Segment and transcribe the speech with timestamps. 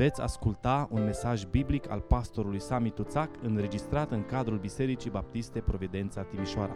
[0.00, 6.22] Veți asculta un mesaj biblic al pastorului Sami Tuțac înregistrat în cadrul Bisericii Baptiste Providența
[6.22, 6.74] Timișoara.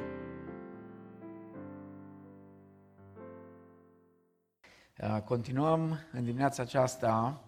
[4.99, 7.45] Uh, Continuăm în dimineața aceasta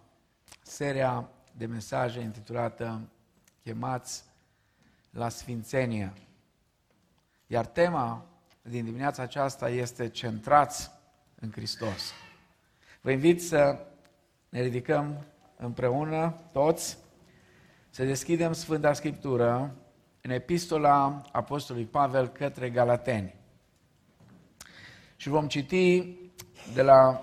[0.62, 3.08] seria de mesaje intitulată
[3.62, 4.24] Chemați
[5.10, 6.12] la Sfințenie.
[7.46, 8.26] Iar tema
[8.62, 10.90] din dimineața aceasta este Centrați
[11.40, 12.12] în Hristos.
[13.00, 13.86] Vă invit să
[14.48, 15.26] ne ridicăm
[15.56, 16.98] împreună, toți,
[17.90, 19.74] să deschidem Sfânta Scriptură
[20.20, 23.34] în Epistola Apostolului Pavel către Galateni.
[25.16, 26.14] Și vom citi
[26.74, 27.20] de la,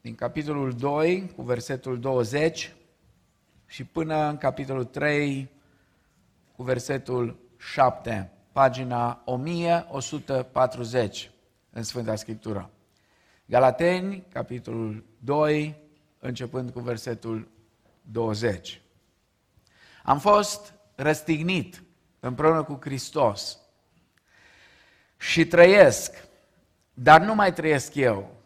[0.00, 2.72] din capitolul 2, cu versetul 20,
[3.66, 5.50] și până în capitolul 3,
[6.56, 11.30] cu versetul 7, pagina 1140
[11.70, 12.70] în Sfânta Scriptură.
[13.46, 15.87] Galateni, capitolul 2,
[16.18, 17.48] începând cu versetul
[18.02, 18.80] 20.
[20.02, 21.82] Am fost răstignit
[22.20, 23.58] împreună cu Hristos
[25.16, 26.28] și trăiesc,
[26.94, 28.36] dar nu mai trăiesc eu,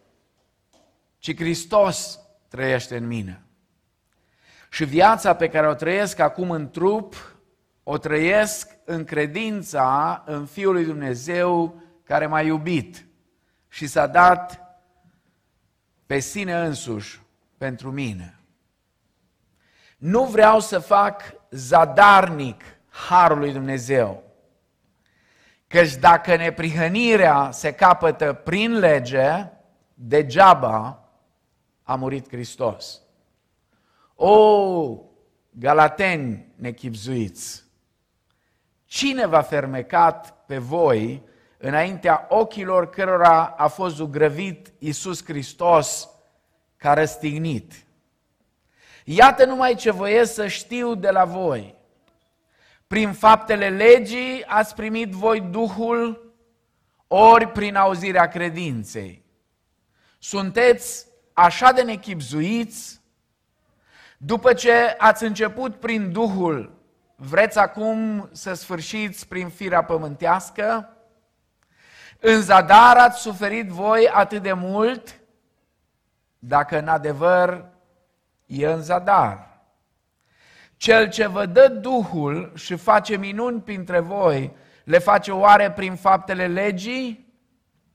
[1.19, 3.43] ci Hristos trăiește în mine.
[4.71, 7.37] Și viața pe care o trăiesc acum în trup,
[7.83, 13.07] o trăiesc în credința în Fiul lui Dumnezeu care m-a iubit
[13.69, 14.61] și s-a dat
[16.07, 17.22] pe sine însuși
[17.63, 18.39] pentru mine.
[19.99, 24.23] Nu vreau să fac zadarnic harul lui Dumnezeu.
[25.67, 29.47] Căci dacă neprihănirea se capătă prin lege,
[29.95, 31.09] degeaba
[31.83, 33.01] a murit Hristos.
[34.15, 34.99] O,
[35.51, 37.65] galateni nechipzuiți!
[38.85, 41.23] Cine v-a fermecat pe voi
[41.59, 46.12] înaintea ochilor cărora a fost zugrăvit Iisus Hristos
[46.83, 47.73] ca răstignit.
[49.05, 51.75] Iată numai ce voiesc să știu de la voi.
[52.87, 56.35] Prin faptele legii ați primit voi Duhul,
[57.07, 59.25] ori prin auzirea credinței.
[60.19, 63.01] Sunteți așa de nechipzuiți,
[64.19, 66.73] după ce ați început prin Duhul,
[67.17, 70.97] vreți acum să sfârșiți prin firea pământească?
[72.19, 75.22] În zadar ați suferit voi atât de mult,
[76.45, 77.65] dacă în adevăr
[78.47, 79.61] e în zadar.
[80.77, 86.47] Cel ce vă dă Duhul și face minuni printre voi, le face oare prin faptele
[86.47, 87.35] legii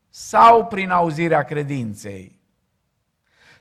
[0.09, 2.40] sau prin auzirea credinței?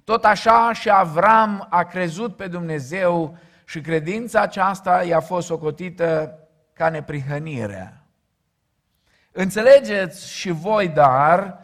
[0.05, 6.39] Tot așa și Avram a crezut pe Dumnezeu și credința aceasta i-a fost socotită
[6.73, 8.01] ca neprihănire.
[9.33, 11.59] Înțelegeți și voi, dar,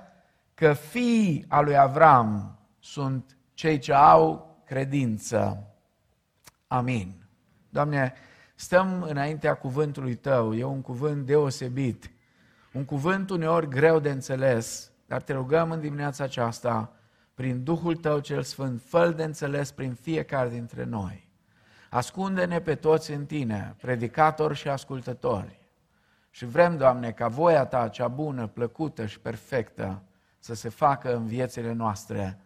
[0.55, 5.67] că fii al lui Avram sunt cei ce au credință.
[6.67, 7.27] Amin.
[7.69, 8.13] Doamne,
[8.55, 12.11] stăm înaintea cuvântului Tău, e un cuvânt deosebit,
[12.73, 16.93] un cuvânt uneori greu de înțeles, dar te rugăm în dimineața aceasta,
[17.35, 21.29] prin Duhul Tău cel Sfânt, fă de înțeles prin fiecare dintre noi.
[21.91, 25.61] Ascunde-ne pe toți în Tine, predicatori și ascultători.
[26.31, 30.03] Și vrem, Doamne, ca voia Ta, cea bună, plăcută și perfectă,
[30.39, 32.42] să se facă în viețile noastre,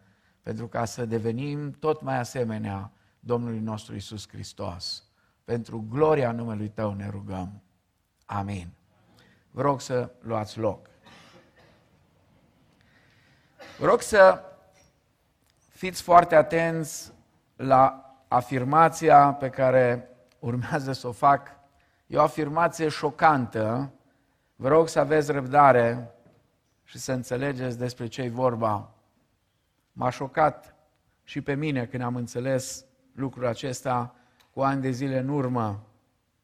[0.47, 5.03] pentru ca să devenim tot mai asemenea Domnului nostru Isus Hristos.
[5.43, 7.61] Pentru gloria numelui Tău ne rugăm.
[8.25, 8.67] Amin.
[9.51, 10.89] Vă rog să luați loc.
[13.77, 14.43] Vă rog să
[15.69, 17.11] fiți foarte atenți
[17.55, 20.09] la afirmația pe care
[20.39, 21.49] urmează să o fac.
[22.05, 23.93] E o afirmație șocantă.
[24.55, 26.11] Vă rog să aveți răbdare
[26.83, 28.91] și să înțelegeți despre ce e vorba.
[29.99, 30.75] M-a șocat
[31.23, 34.15] și pe mine când am înțeles lucrul acesta
[34.53, 35.87] cu ani de zile în urmă,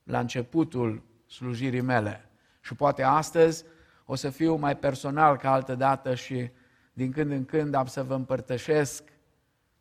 [0.03, 2.29] la începutul slujirii mele.
[2.61, 3.63] Și poate astăzi
[4.05, 6.49] o să fiu mai personal ca altă dată și
[6.93, 9.03] din când în când am să vă împărtășesc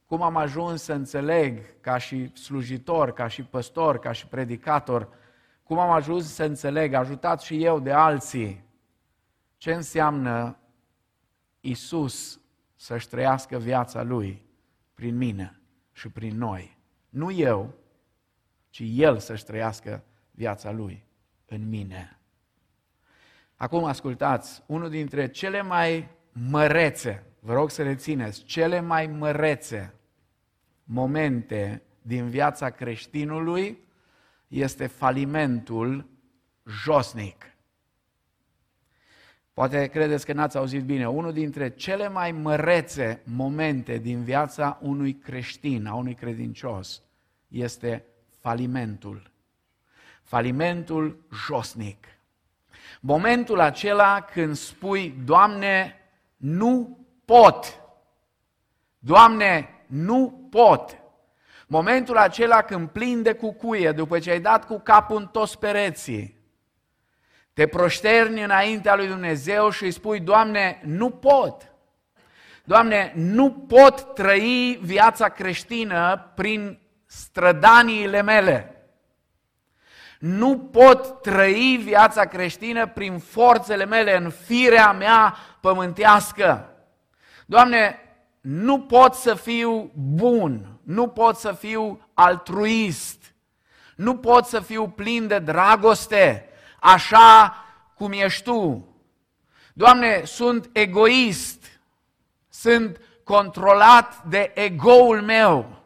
[0.06, 5.08] cum am ajuns să înțeleg ca și slujitor, ca și păstor, ca și predicator,
[5.62, 8.64] cum am ajuns să înțeleg, ajutat și eu de alții,
[9.56, 10.56] ce înseamnă
[11.60, 12.41] Isus
[12.82, 14.46] să-și trăiască viața Lui
[14.94, 15.60] prin mine
[15.92, 16.78] și prin noi.
[17.08, 17.74] Nu eu,
[18.70, 21.04] ci El să-și trăiască viața Lui
[21.46, 22.18] în mine.
[23.56, 29.94] Acum ascultați, unul dintre cele mai mărețe, vă rog să rețineți, cele mai mărețe
[30.84, 33.78] momente din viața creștinului
[34.48, 36.08] este falimentul
[36.66, 37.51] josnic.
[39.52, 41.08] Poate credeți că n-ați auzit bine.
[41.08, 47.02] Unul dintre cele mai mărețe momente din viața unui creștin, a unui credincios,
[47.48, 48.04] este
[48.40, 49.30] falimentul.
[50.22, 52.06] Falimentul josnic.
[53.00, 55.96] Momentul acela când spui, Doamne,
[56.36, 57.80] nu pot.
[58.98, 60.96] Doamne, nu pot.
[61.66, 66.41] Momentul acela când plin de cucuie, după ce ai dat cu capul în toți pereții,
[67.52, 71.72] te proșterni înaintea lui Dumnezeu și îi spui, Doamne, nu pot.
[72.64, 78.86] Doamne, nu pot trăi viața creștină prin strădaniile mele.
[80.18, 86.68] Nu pot trăi viața creștină prin forțele mele, în firea mea pământească.
[87.46, 87.98] Doamne,
[88.40, 93.34] nu pot să fiu bun, nu pot să fiu altruist,
[93.96, 96.48] nu pot să fiu plin de dragoste,
[96.82, 97.56] așa
[97.94, 98.86] cum ești Tu.
[99.72, 101.80] Doamne, sunt egoist,
[102.48, 105.82] sunt controlat de egoul meu.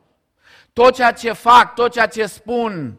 [0.72, 2.98] Tot ceea ce fac, tot ceea ce spun,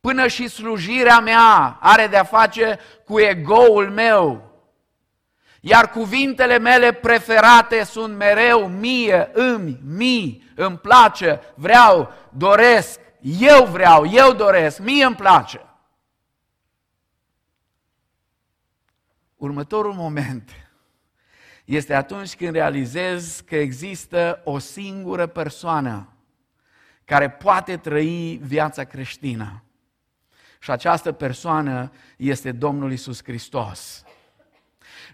[0.00, 4.42] până și slujirea mea are de-a face cu egoul meu.
[5.60, 13.00] Iar cuvintele mele preferate sunt mereu mie, îmi, mi, îmi place, vreau, doresc,
[13.40, 15.67] eu vreau, eu doresc, mie îmi place.
[19.38, 20.50] Următorul moment
[21.64, 26.12] este atunci când realizez că există o singură persoană
[27.04, 29.62] care poate trăi viața creștină.
[30.60, 34.04] Și această persoană este Domnul Isus Hristos.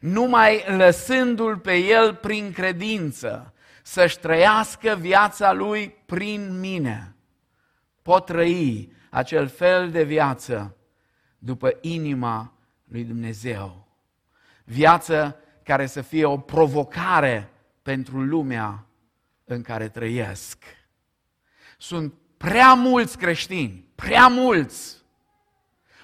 [0.01, 7.17] Numai lăsându-L pe El prin credință să-și trăiască viața Lui prin mine,
[8.03, 10.77] pot trăi acel fel de viață
[11.39, 12.53] după inima
[12.85, 13.84] lui Dumnezeu.
[14.65, 17.51] Viață care să fie o provocare
[17.83, 18.87] pentru lumea
[19.45, 20.59] în care trăiesc.
[21.79, 24.97] Sunt prea mulți creștini, prea mulți.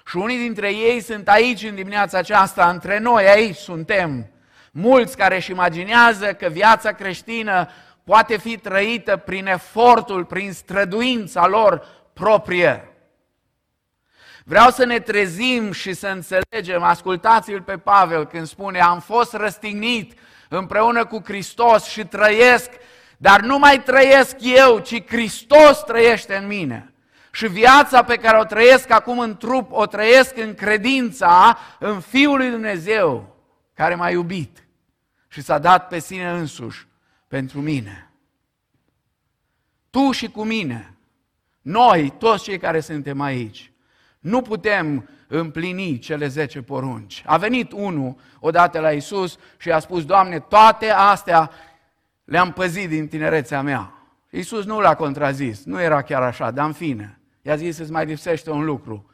[0.06, 4.30] Și unii dintre ei sunt aici în dimineața aceasta, între noi aici suntem.
[4.72, 7.68] Mulți care își imaginează că viața creștină
[8.04, 12.89] poate fi trăită prin efortul, prin străduința lor proprie.
[14.50, 20.18] Vreau să ne trezim și să înțelegem, ascultați-l pe Pavel când spune, am fost răstignit
[20.48, 22.70] împreună cu Hristos și trăiesc,
[23.16, 26.92] dar nu mai trăiesc eu, ci Hristos trăiește în mine.
[27.32, 32.36] Și viața pe care o trăiesc acum în trup, o trăiesc în credința în Fiul
[32.36, 33.36] lui Dumnezeu,
[33.74, 34.66] care m-a iubit
[35.28, 36.86] și s-a dat pe sine însuși
[37.28, 38.10] pentru mine.
[39.90, 40.94] Tu și cu mine,
[41.60, 43.69] noi, toți cei care suntem aici,
[44.20, 47.22] nu putem împlini cele zece porunci.
[47.26, 51.50] A venit unul odată la Isus și a spus, Doamne, toate astea
[52.24, 53.92] le-am păzit din tinerețea mea.
[54.30, 57.20] Isus nu l-a contrazis, nu era chiar așa, dar în fine.
[57.42, 59.10] I-a zis, îți mai lipsește un lucru.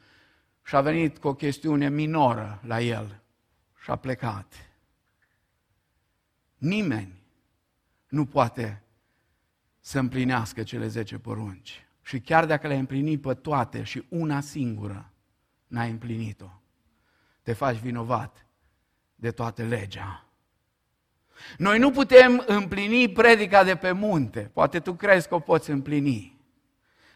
[0.64, 3.20] Și a venit cu o chestiune minoră la el
[3.82, 4.70] și a plecat.
[6.56, 7.22] Nimeni
[8.08, 8.82] nu poate
[9.80, 11.85] să împlinească cele zece porunci.
[12.06, 15.10] Și chiar dacă le-ai împlinit pe toate și una singură
[15.66, 16.50] n-ai împlinit-o,
[17.42, 18.46] te faci vinovat
[19.14, 20.24] de toată legea.
[21.56, 24.50] Noi nu putem împlini predica de pe munte.
[24.52, 26.40] Poate tu crezi că o poți împlini.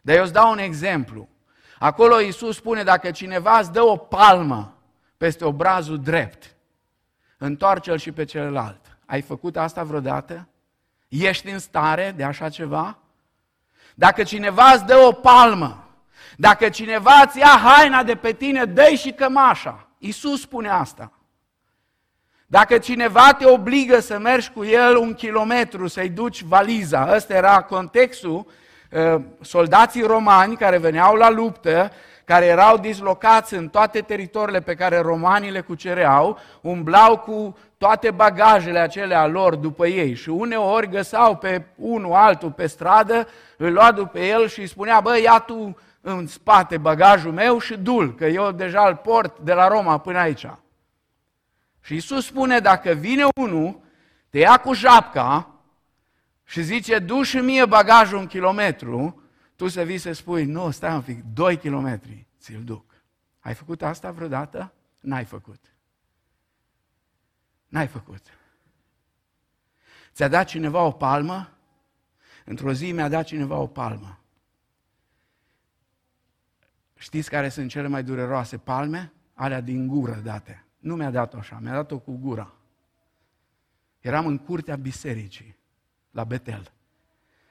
[0.03, 1.29] Dar eu îți dau un exemplu.
[1.79, 4.83] Acolo Iisus spune, dacă cineva îți dă o palmă
[5.17, 6.57] peste obrazul drept,
[7.39, 8.99] întoarce-l și pe celălalt.
[9.07, 10.49] Ai făcut asta vreodată?
[11.09, 12.99] Ești în stare de așa ceva?
[14.01, 15.85] Dacă cineva îți dă o palmă,
[16.37, 19.89] dacă cineva îți ia haina de pe tine, dă și cămașa.
[19.99, 21.13] Iisus spune asta.
[22.47, 27.63] Dacă cineva te obligă să mergi cu el un kilometru, să-i duci valiza, ăsta era
[27.63, 28.47] contextul,
[28.91, 31.93] uh, soldații romani care veneau la luptă,
[32.25, 38.79] care erau dislocați în toate teritoriile pe care romanii le cucereau, umblau cu toate bagajele
[38.79, 44.19] acelea lor după ei și uneori găsau pe unul altul pe stradă, îl lua după
[44.19, 48.53] el și îi spunea, bă, ia tu în spate bagajul meu și dul, că eu
[48.53, 50.47] deja îl port de la Roma până aici.
[51.81, 53.81] Și Isus spune, dacă vine unul,
[54.31, 55.49] te ia cu japca
[56.45, 59.23] și zice, du și mie bagajul un kilometru,
[59.57, 62.85] tu să vii să spui, nu, stai un pic, doi kilometri, ți-l duc.
[63.41, 64.73] Ai făcut asta vreodată?
[65.01, 65.70] N-ai făcut.
[67.71, 68.23] N-ai făcut.
[70.13, 71.51] Ți-a dat cineva o palmă?
[72.45, 74.19] Într-o zi mi-a dat cineva o palmă.
[76.95, 79.13] Știți care sunt cele mai dureroase palme?
[79.35, 80.65] Alea din gură date.
[80.79, 82.55] Nu mi-a dat-o așa, mi-a dat-o cu gura.
[84.01, 85.57] Eram în curtea bisericii,
[86.11, 86.73] la Betel.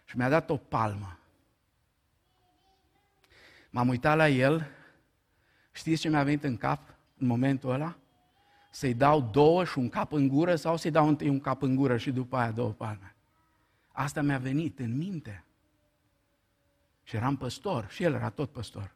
[0.05, 1.19] Și mi-a dat o palmă.
[3.69, 4.67] M-am uitat la el,
[5.71, 7.97] știți ce mi-a venit în cap în momentul ăla?
[8.69, 11.75] Să-i dau două și un cap în gură sau să-i dau întâi un cap în
[11.75, 13.15] gură și după aia două palme?
[13.91, 15.43] Asta mi-a venit în minte.
[17.03, 18.95] Și eram păstor, și el era tot păstor.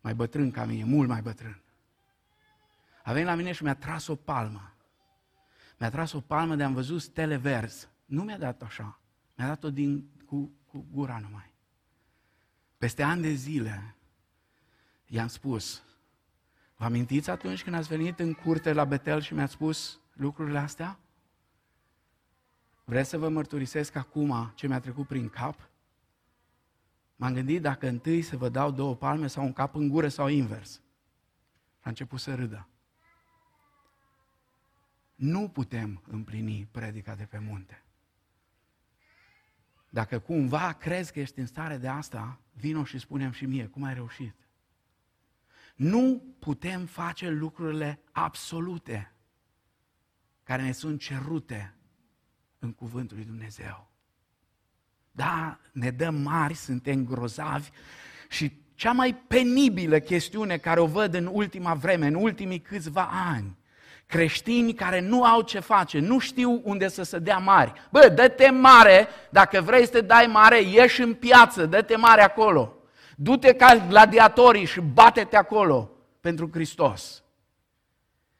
[0.00, 1.62] Mai bătrân ca mine, mult mai bătrân.
[3.04, 4.74] A venit la mine și mi-a tras o palmă.
[5.78, 7.88] Mi-a tras o palmă de am văzut stele verzi.
[8.04, 9.00] Nu mi-a dat așa.
[9.34, 11.52] Mi-a dat-o din, cu, cu gura numai.
[12.78, 13.94] Peste ani de zile
[15.06, 15.82] i-am spus,
[16.80, 20.98] vă amintiți atunci când ați venit în curte la Betel și mi-ați spus lucrurile astea?
[22.84, 25.68] Vreți să vă mărturisesc acum ce mi-a trecut prin cap?
[27.16, 30.28] M-am gândit dacă întâi să vă dau două palme sau un cap în gură sau
[30.28, 30.72] invers.
[30.72, 30.80] Și
[31.80, 32.68] a început să râdă.
[35.14, 37.84] Nu putem împlini predica de pe munte.
[39.88, 43.82] Dacă cumva crezi că ești în stare de asta, vino și spunem și mie, cum
[43.82, 44.34] ai reușit?
[45.80, 49.12] Nu putem face lucrurile absolute
[50.42, 51.74] care ne sunt cerute
[52.58, 53.90] în cuvântul lui Dumnezeu.
[55.10, 57.70] Da, ne dăm mari, suntem grozavi
[58.28, 63.58] și cea mai penibilă chestiune care o văd în ultima vreme, în ultimii câțiva ani,
[64.06, 67.72] creștini care nu au ce face, nu știu unde să se dea mari.
[67.90, 72.74] Bă, dă-te mare, dacă vrei să te dai mare, ieși în piață, dă-te mare acolo.
[73.22, 77.22] Du-te ca gladiatorii și bate-te acolo pentru Hristos.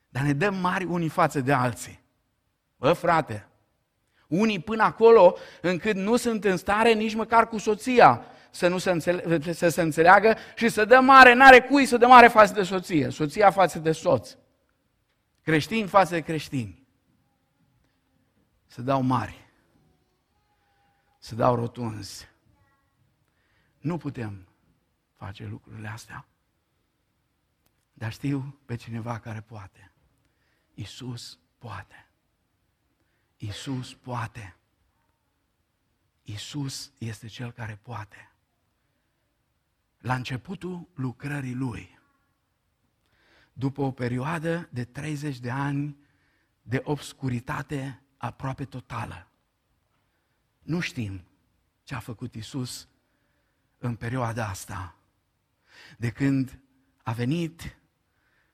[0.08, 2.00] Dar ne dăm mari unii față de alții.
[2.76, 3.48] Bă, frate,
[4.28, 8.90] unii până acolo încât nu sunt în stare nici măcar cu soția să nu se,
[8.90, 12.62] înțele- să se înțeleagă și să dă mare, n-are cui să dă mare față de
[12.62, 14.36] soție, soția față de soț.
[15.42, 16.86] Creștini față de creștini.
[18.66, 19.48] Să dau mari.
[21.18, 22.28] Să dau rotunzi.
[23.78, 24.44] Nu putem
[25.20, 26.28] face lucrurile astea.
[27.92, 29.92] Dar știu pe cineva care poate.
[30.74, 32.08] Isus poate.
[33.36, 34.56] Isus poate.
[36.22, 38.32] Isus este cel care poate.
[39.98, 41.98] La începutul lucrării lui,
[43.52, 45.96] după o perioadă de 30 de ani
[46.62, 49.30] de obscuritate aproape totală.
[50.62, 51.24] Nu știm
[51.84, 52.88] ce a făcut Isus
[53.78, 54.94] în perioada asta.
[55.98, 56.60] De când
[57.02, 57.78] a venit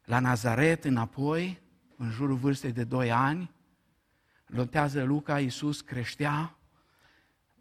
[0.04, 1.62] la Nazaret înapoi,
[1.96, 3.54] în jurul vârstei de 2 ani,
[4.46, 6.58] Lotează Luca, Iisus creștea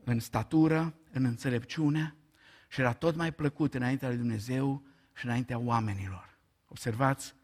[0.04, 2.16] în statură, în înțelepciune
[2.70, 6.38] și era tot mai plăcut înaintea lui Dumnezeu și înaintea oamenilor.
[6.68, 7.36] Observați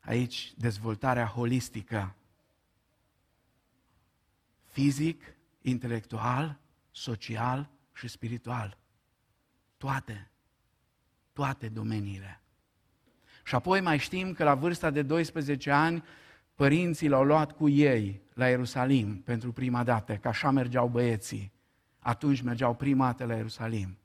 [0.00, 2.16] aici dezvoltarea holistică.
[4.64, 8.78] Fizic, intelectual, social și spiritual.
[9.76, 10.31] Toate.
[11.32, 12.40] Toate domeniile.
[13.44, 16.04] Și apoi mai știm că la vârsta de 12 ani
[16.54, 21.52] părinții l-au luat cu ei la Ierusalim pentru prima dată, că așa mergeau băieții.
[21.98, 23.98] Atunci mergeau prima dată la Ierusalim.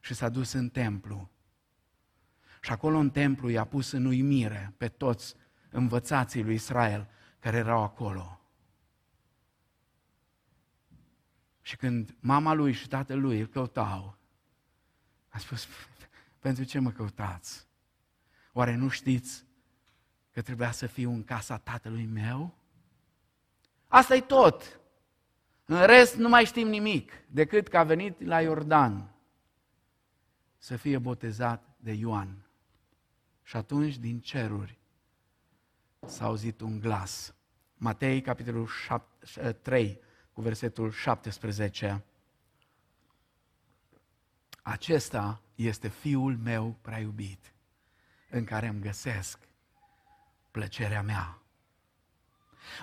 [0.00, 1.30] Și s-a dus în templu.
[2.62, 5.34] Și acolo în templu i-a pus în uimire pe toți
[5.70, 8.40] învățații lui Israel care erau acolo.
[11.62, 14.18] Și când mama lui și tatăl lui îl căutau,
[15.28, 15.68] a spus,
[16.48, 17.66] pentru ce mă căutați?
[18.52, 19.44] Oare nu știți
[20.30, 22.54] că trebuia să fiu în casa tatălui meu?
[23.86, 24.80] Asta e tot.
[25.64, 29.14] În rest nu mai știm nimic decât că a venit la Iordan
[30.58, 32.46] să fie botezat de Ioan.
[33.42, 34.78] Și atunci din ceruri
[36.06, 37.34] s-a auzit un glas.
[37.74, 38.68] Matei, capitolul
[39.62, 40.00] 3,
[40.32, 42.04] cu versetul 17.
[44.68, 47.52] Acesta este fiul meu prea iubit,
[48.30, 49.38] în care îmi găsesc
[50.50, 51.38] plăcerea mea.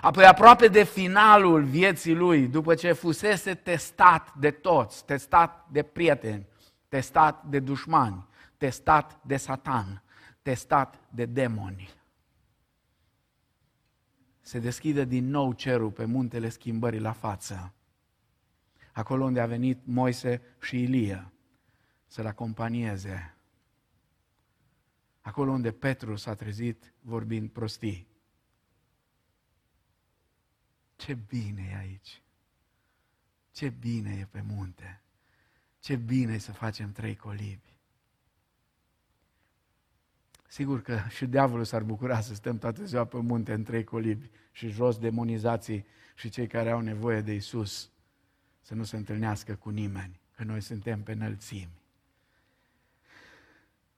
[0.00, 6.46] Apoi aproape de finalul vieții lui, după ce fusese testat de toți, testat de prieteni,
[6.88, 8.26] testat de dușmani,
[8.56, 10.02] testat de satan,
[10.42, 11.94] testat de demoni,
[14.40, 17.72] se deschide din nou cerul pe muntele schimbării la față,
[18.92, 21.30] acolo unde a venit Moise și Ilie
[22.06, 23.36] să-l acompanieze,
[25.20, 28.06] acolo unde Petru s-a trezit vorbind prostii.
[30.96, 32.22] Ce bine e aici!
[33.52, 35.00] Ce bine e pe munte!
[35.80, 37.76] Ce bine e să facem trei colibi!
[40.48, 44.30] Sigur că și diavolul s-ar bucura să stăm toată ziua pe munte în trei colibi
[44.52, 47.90] și jos demonizații și cei care au nevoie de Isus
[48.60, 51.84] să nu se întâlnească cu nimeni, că noi suntem pe înălțimi.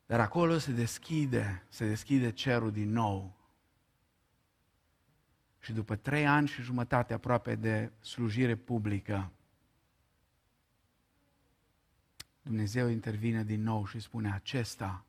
[0.08, 3.36] Dar acolo se deschide, se deschide cerul din nou.
[5.58, 9.32] Și după trei ani și jumătate aproape de slujire publică,
[12.42, 15.04] Dumnezeu intervine din nou și spune, acesta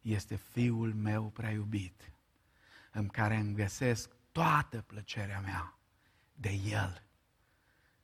[0.00, 2.12] este Fiul meu prea iubit,
[2.92, 5.78] în care îmi găsesc toată plăcerea mea
[6.34, 7.02] de El.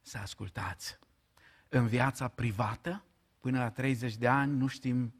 [0.02, 0.98] Să ascultați.
[1.68, 3.04] În viața privată,
[3.40, 5.14] până la 30 de ani, nu știm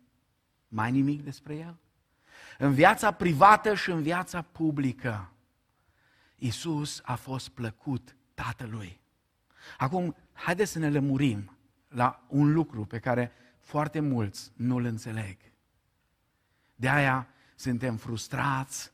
[0.71, 1.77] mai nimic despre El.
[2.59, 5.33] În viața privată și în viața publică,
[6.37, 9.00] Isus a fost plăcut Tatălui.
[9.79, 11.57] Acum, haideți să ne lămurim
[11.89, 15.37] la un lucru pe care foarte mulți nu-l înțeleg.
[16.75, 18.93] De aia suntem frustrați,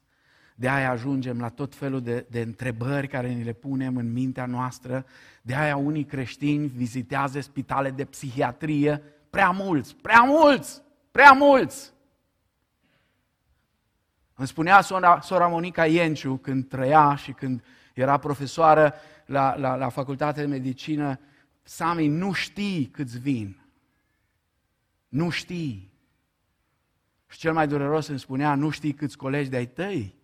[0.54, 4.46] de aia ajungem la tot felul de, de întrebări care ni le punem în mintea
[4.46, 5.06] noastră,
[5.42, 10.82] de aia unii creștini vizitează spitale de psihiatrie, prea mulți, prea mulți,
[11.16, 11.92] prea mulți.
[14.34, 18.94] Îmi spunea sora, sora Monica Ienciu când trăia și când era profesoară
[19.26, 21.20] la, la, la facultatea de medicină,
[21.62, 23.60] Sami, nu știi câți vin.
[25.08, 25.92] Nu știi.
[27.26, 30.14] Și cel mai dureros îmi spunea, nu știi câți colegi de-ai tăi.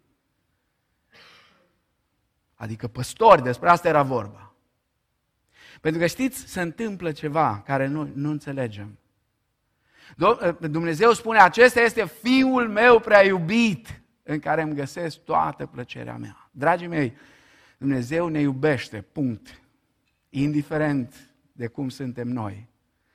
[2.55, 4.55] Adică păstori, despre asta era vorba.
[5.81, 8.97] Pentru că știți, se întâmplă ceva care nu, nu înțelegem.
[10.61, 16.49] Dumnezeu spune, acesta este Fiul meu prea iubit, în care îmi găsesc toată plăcerea mea.
[16.51, 17.13] Dragii mei,
[17.79, 19.61] Dumnezeu ne iubește, punct.
[20.29, 22.69] Indiferent de cum suntem noi.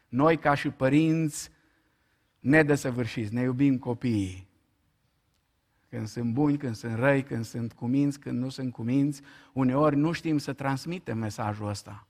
[0.10, 1.51] Noi, ca și părinți,
[2.39, 4.48] nedesăvârșiți, ne iubim copiii.
[5.89, 9.22] Când sunt buni, când sunt răi, când sunt cuminți, când nu sunt cuminți,
[9.54, 12.08] uneori nu știm să transmitem mesajul ăsta.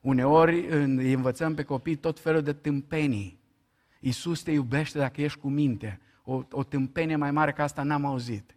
[0.00, 3.40] Uneori îi învățăm pe copii tot felul de tâmpenii.
[4.04, 6.00] Iisus te iubește dacă ești cu minte.
[6.24, 8.56] O, o tâmpenie mai mare ca asta n-am auzit.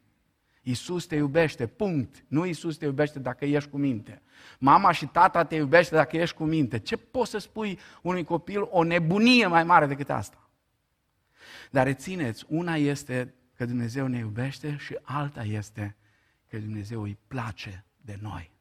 [0.62, 2.24] Iisus te iubește, punct.
[2.28, 4.22] Nu Iisus te iubește dacă ești cu minte.
[4.60, 6.80] Mama și tata te iubește dacă ești cu minte.
[6.80, 10.50] Ce poți să spui unui copil o nebunie mai mare decât asta?
[11.72, 15.96] Dar rețineți, una este că Dumnezeu ne iubește și alta este
[16.50, 18.52] că Dumnezeu îi place de noi.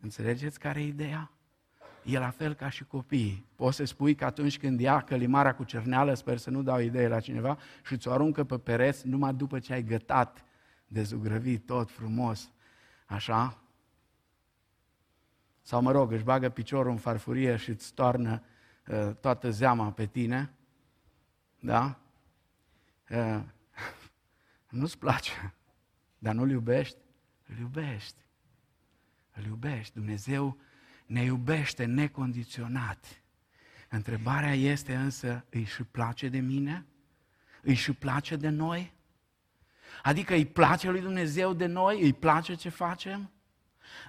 [0.00, 1.30] Înțelegeți care e ideea?
[2.06, 3.46] E la fel ca și copiii.
[3.54, 7.08] Poți să spui că atunci când ia călimara cu cerneală, sper să nu dau idee
[7.08, 10.44] la cineva, și ți-o aruncă pe pereți numai după ce ai gătat
[10.86, 12.50] de zugrăvit tot frumos,
[13.06, 13.58] așa?
[15.62, 18.42] Sau mă rog, își bagă piciorul în farfurie și îți toarnă
[18.86, 20.52] uh, toată zeama pe tine,
[21.60, 21.98] da?
[23.10, 23.42] Uh,
[24.78, 25.54] nu-ți place,
[26.18, 26.98] dar nu-L iubești?
[27.48, 28.18] Îl iubești.
[29.34, 29.94] Îl iubești.
[29.94, 30.56] Dumnezeu
[31.06, 33.22] ne iubește necondiționat.
[33.88, 36.86] Întrebarea este însă, îi și place de mine?
[37.62, 38.92] Îi și place de noi?
[40.02, 42.02] Adică îi place lui Dumnezeu de noi?
[42.02, 43.30] Îi place ce facem?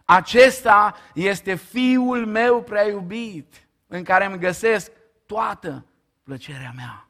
[0.05, 4.91] Acesta este Fiul meu prea iubit, în care îmi găsesc
[5.25, 5.85] toată
[6.23, 7.06] plăcerea mea.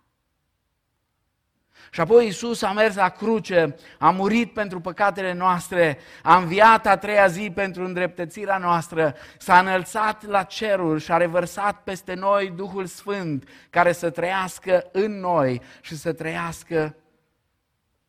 [1.98, 6.98] Și apoi Iisus a mers la cruce, a murit pentru păcatele noastre, a înviat a
[6.98, 12.86] treia zi pentru îndreptățirea noastră, s-a înălțat la ceruri și a revărsat peste noi Duhul
[12.86, 16.96] Sfânt, care să trăiască în noi și să trăiască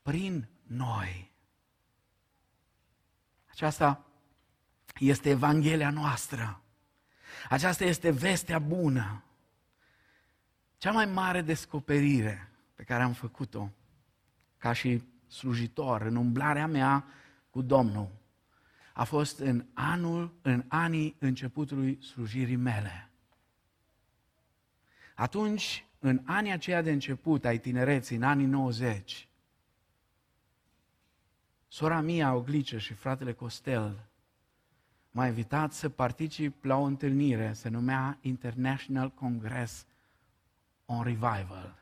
[0.03, 1.33] prin noi.
[3.51, 4.07] Aceasta
[4.99, 6.63] este Evanghelia noastră.
[7.49, 9.25] Aceasta este vestea bună.
[10.79, 13.73] Cea mai mare descoperire pe care am făcut-o
[14.59, 17.05] ca și slujitor în umblarea mea
[17.51, 18.09] cu Domnul
[18.99, 23.11] a fost în anul, în anii începutului slujirii mele.
[25.15, 29.29] Atunci, în anii aceia de început ai tinereții, în anii 90,
[31.69, 34.09] sora mea, Oglice și fratele Costel
[35.11, 39.87] m-a invitat să particip la o întâlnire, se numea International Congress
[40.87, 41.79] on Revival.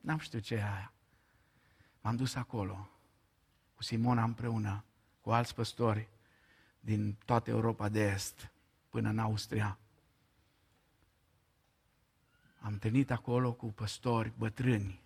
[0.00, 0.92] N-am știut ce e aia.
[2.00, 2.88] M-am dus acolo
[3.74, 4.84] cu Simona împreună,
[5.20, 6.08] cu alți păstori
[6.80, 8.50] din toată Europa de Est
[8.88, 9.78] până în Austria.
[12.60, 15.00] Am întâlnit acolo cu păstori bătrâni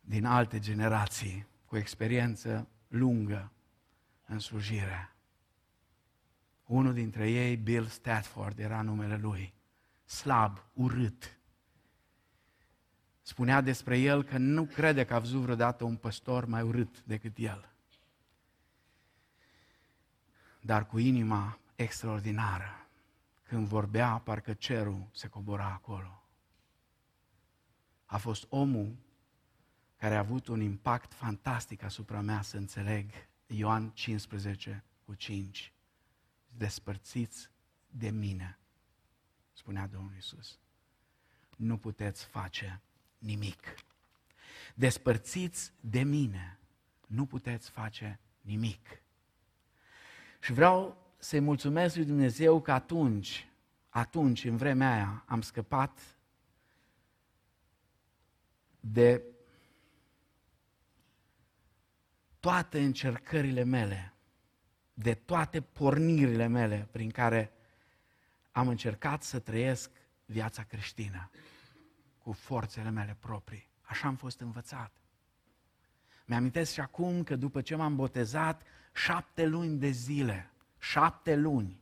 [0.00, 3.52] din alte generații, cu experiență lungă
[4.26, 5.12] în slujire.
[6.64, 9.54] Unul dintre ei, Bill Statford, era numele lui,
[10.04, 11.37] slab, urât,
[13.28, 17.36] spunea despre el că nu crede că a văzut vreodată un păstor mai urât decât
[17.36, 17.72] el.
[20.60, 22.86] Dar cu inima extraordinară,
[23.42, 26.22] când vorbea, parcă cerul se cobora acolo.
[28.04, 28.96] a fost omul
[29.96, 33.10] care a avut un impact fantastic asupra mea să înțeleg
[33.46, 35.72] Ioan 15 cu 5.
[36.56, 37.50] Despărțiți
[37.90, 38.58] de mine,
[39.52, 40.58] spunea Domnul Isus.
[41.56, 42.82] Nu puteți face
[43.18, 43.74] nimic.
[44.74, 46.58] Despărțiți de mine,
[47.06, 49.02] nu puteți face nimic.
[50.40, 53.48] Și vreau să-i mulțumesc lui Dumnezeu că atunci,
[53.88, 56.18] atunci, în vremea aia, am scăpat
[58.80, 59.22] de
[62.40, 64.14] toate încercările mele,
[64.94, 67.52] de toate pornirile mele prin care
[68.50, 69.90] am încercat să trăiesc
[70.24, 71.30] viața creștină
[72.28, 73.68] cu forțele mele proprii.
[73.82, 74.92] Așa am fost învățat.
[76.26, 78.62] Mi-amintesc și acum că după ce m-am botezat,
[78.92, 81.80] șapte luni de zile, șapte luni,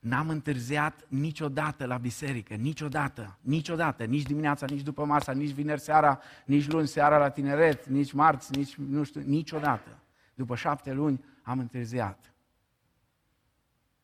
[0.00, 6.20] N-am întârziat niciodată la biserică, niciodată, niciodată, nici dimineața, nici după masa, nici vineri seara,
[6.44, 9.98] nici luni seara la tineret, nici marți, nici nu știu, niciodată.
[10.34, 12.32] După șapte luni am întârziat.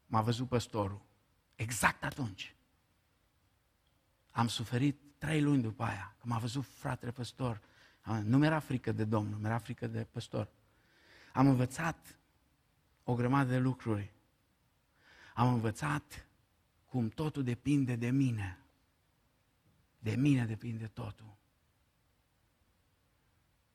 [0.06, 1.00] M-a văzut păstorul.
[1.54, 2.54] Exact atunci.
[4.30, 7.60] Am suferit trei luni după aia, că m-a văzut fratele păstor.
[8.24, 10.48] Nu mi-era frică de Domnul, mi-era frică de păstor.
[11.32, 12.18] Am învățat
[13.04, 14.12] o grămadă de lucruri
[15.34, 16.26] am învățat
[16.86, 18.58] cum totul depinde de mine.
[19.98, 21.36] De mine depinde totul.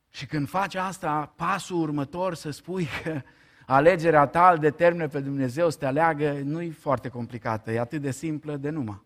[0.10, 3.21] Și când faci asta, pasul următor să spui că
[3.65, 8.01] alegerea ta îl determină pe Dumnezeu să te aleagă, nu e foarte complicată, e atât
[8.01, 9.05] de simplă de numai.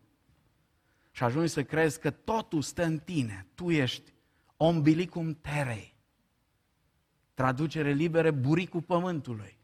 [1.11, 3.47] Și ajungi să crezi că totul stă în tine.
[3.55, 4.13] Tu ești
[4.57, 5.95] ombilicum terei.
[7.33, 9.57] Traducere liberă, buricul pământului.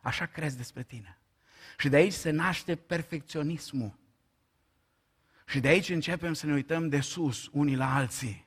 [0.00, 1.18] Așa crezi despre tine.
[1.78, 3.98] Și de aici se naște perfecționismul.
[5.46, 8.46] Și de aici începem să ne uităm de sus unii la alții.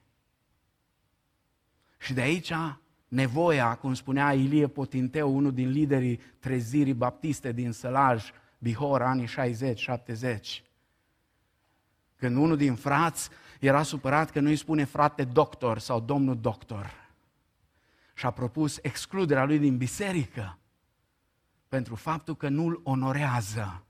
[2.00, 2.52] Și de aici
[3.08, 10.71] nevoia, cum spunea Ilie Potinteu, unul din liderii trezirii baptiste din Sălaj, Bihor, anii 60-70.
[12.22, 13.30] Când unul din frați
[13.60, 16.92] era supărat că nu îi spune frate doctor sau domnul doctor.
[18.14, 20.58] Și a propus excluderea lui din biserică
[21.68, 23.84] pentru faptul că nu-l onorează.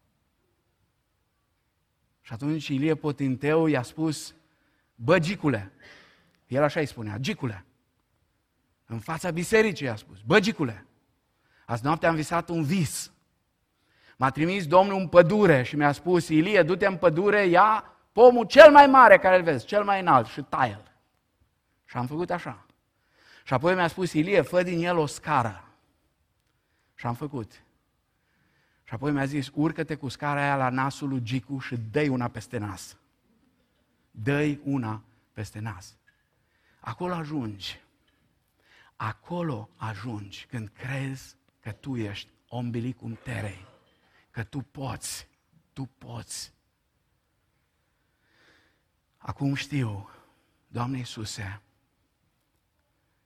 [2.21, 4.35] Și atunci Ilie Potinteu i-a spus,
[4.95, 5.71] bă, Gicule,
[6.47, 7.65] el așa îi spunea, Gicule,
[8.85, 10.85] în fața bisericii i-a spus, bă, Gicule,
[11.65, 13.11] azi noapte am visat un vis.
[14.17, 18.71] M-a trimis Domnul în pădure și mi-a spus, Ilie, du-te în pădure, ia pomul cel
[18.71, 20.91] mai mare care îl vezi, cel mai înalt și taie-l.
[21.85, 22.65] Și am făcut așa.
[23.43, 25.63] Și apoi mi-a spus, Ilie, fă din el o scară.
[26.95, 27.63] Și am făcut.
[28.83, 32.27] Și apoi mi-a zis, urcă-te cu scara aia la nasul lui Gicu și dă una
[32.27, 32.97] peste nas.
[34.11, 35.01] dă una
[35.33, 35.97] peste nas.
[36.79, 37.81] Acolo ajungi.
[38.95, 43.65] Acolo ajungi când crezi că tu ești ombilicum terei.
[44.31, 45.27] Că tu poți.
[45.73, 46.53] Tu poți.
[49.21, 50.09] Acum știu,
[50.67, 51.61] Doamne Iisuse,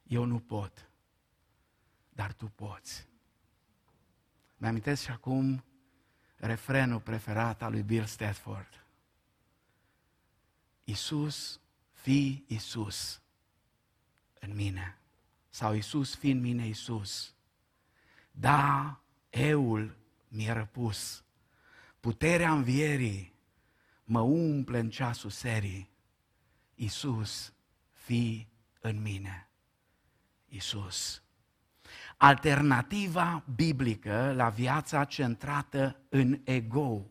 [0.03, 0.89] eu nu pot,
[2.09, 3.07] dar Tu poți.
[4.57, 5.63] Mi-amintesc și acum
[6.35, 8.85] refrenul preferat al lui Bill Stafford.
[10.83, 11.59] Isus,
[11.91, 13.21] fi Isus
[14.39, 14.97] în mine.
[15.49, 17.33] Sau Isus, fi în mine Isus.
[18.31, 21.23] Da, eul mi-e răpus.
[21.99, 23.34] Puterea învierii
[24.05, 25.89] mă umple în ceasul serii.
[26.75, 27.53] Isus,
[27.91, 28.47] fi
[28.79, 29.49] în mine.
[30.47, 31.23] Isus
[32.17, 37.05] alternativa biblică la viața centrată în ego,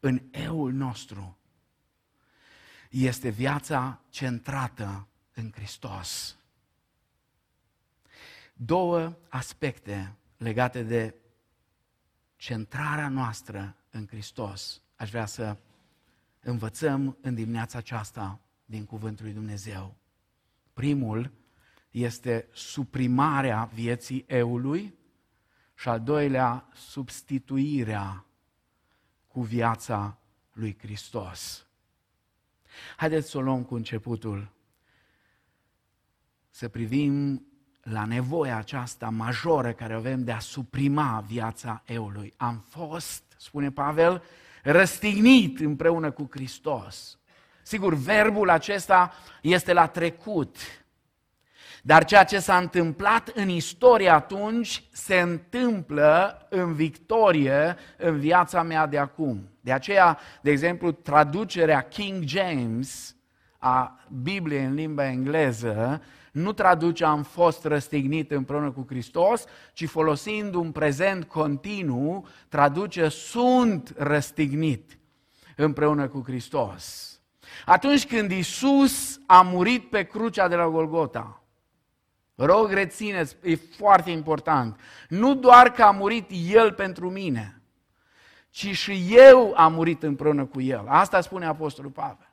[0.00, 1.38] în eul nostru,
[2.90, 6.36] este viața centrată în Hristos.
[8.54, 11.14] Două aspecte legate de
[12.36, 14.82] centrarea noastră în Hristos.
[14.96, 15.56] Aș vrea să
[16.46, 19.96] învățăm în dimineața aceasta din Cuvântul lui Dumnezeu.
[20.72, 21.32] Primul
[21.90, 24.94] este suprimarea vieții eului
[25.74, 28.24] și al doilea, substituirea
[29.26, 30.18] cu viața
[30.52, 31.66] lui Hristos.
[32.96, 34.52] Haideți să o luăm cu începutul,
[36.50, 37.46] să privim
[37.82, 42.32] la nevoia aceasta majoră care avem de a suprima viața eului.
[42.36, 44.22] Am fost, spune Pavel,
[44.66, 47.18] răstignit împreună cu Hristos.
[47.62, 50.56] Sigur, verbul acesta este la trecut,
[51.82, 58.86] dar ceea ce s-a întâmplat în istorie atunci se întâmplă în victorie în viața mea
[58.86, 59.48] de acum.
[59.60, 63.16] De aceea, de exemplu, traducerea King James
[63.58, 66.02] a Bibliei în limba engleză
[66.36, 73.94] nu traduce am fost răstignit împreună cu Hristos, ci folosind un prezent continuu, traduce sunt
[73.96, 74.98] răstignit
[75.56, 77.14] împreună cu Hristos.
[77.64, 81.42] Atunci când Isus a murit pe crucea de la Golgota,
[82.34, 87.62] rog rețineți, e foarte important, nu doar că a murit El pentru mine,
[88.50, 90.84] ci și eu am murit împreună cu El.
[90.88, 92.30] Asta spune Apostolul Pavel.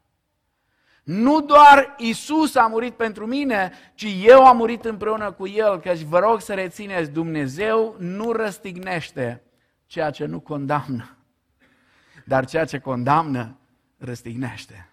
[1.04, 6.02] Nu doar Isus a murit pentru mine, ci eu am murit împreună cu El, căci
[6.02, 9.44] vă rog să rețineți, Dumnezeu nu răstignește
[9.86, 11.18] ceea ce nu condamnă,
[12.26, 13.58] dar ceea ce condamnă
[13.98, 14.90] răstignește.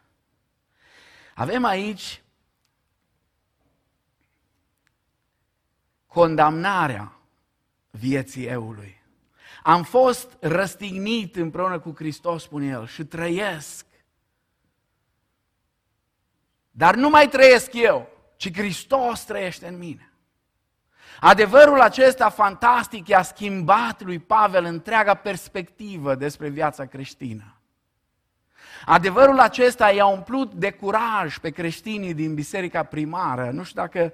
[1.35, 2.23] Avem aici
[6.07, 7.13] condamnarea
[7.91, 9.03] vieții eului.
[9.63, 13.87] Am fost răstignit împreună cu Hristos, spune el, și trăiesc
[16.71, 20.13] dar nu mai trăiesc eu, ci Hristos trăiește în mine.
[21.21, 27.55] Adevărul acesta fantastic i-a schimbat lui Pavel întreaga perspectivă despre viața creștină.
[28.85, 33.51] Adevărul acesta i-a umplut de curaj pe creștinii din biserica primară.
[33.51, 34.13] Nu știu dacă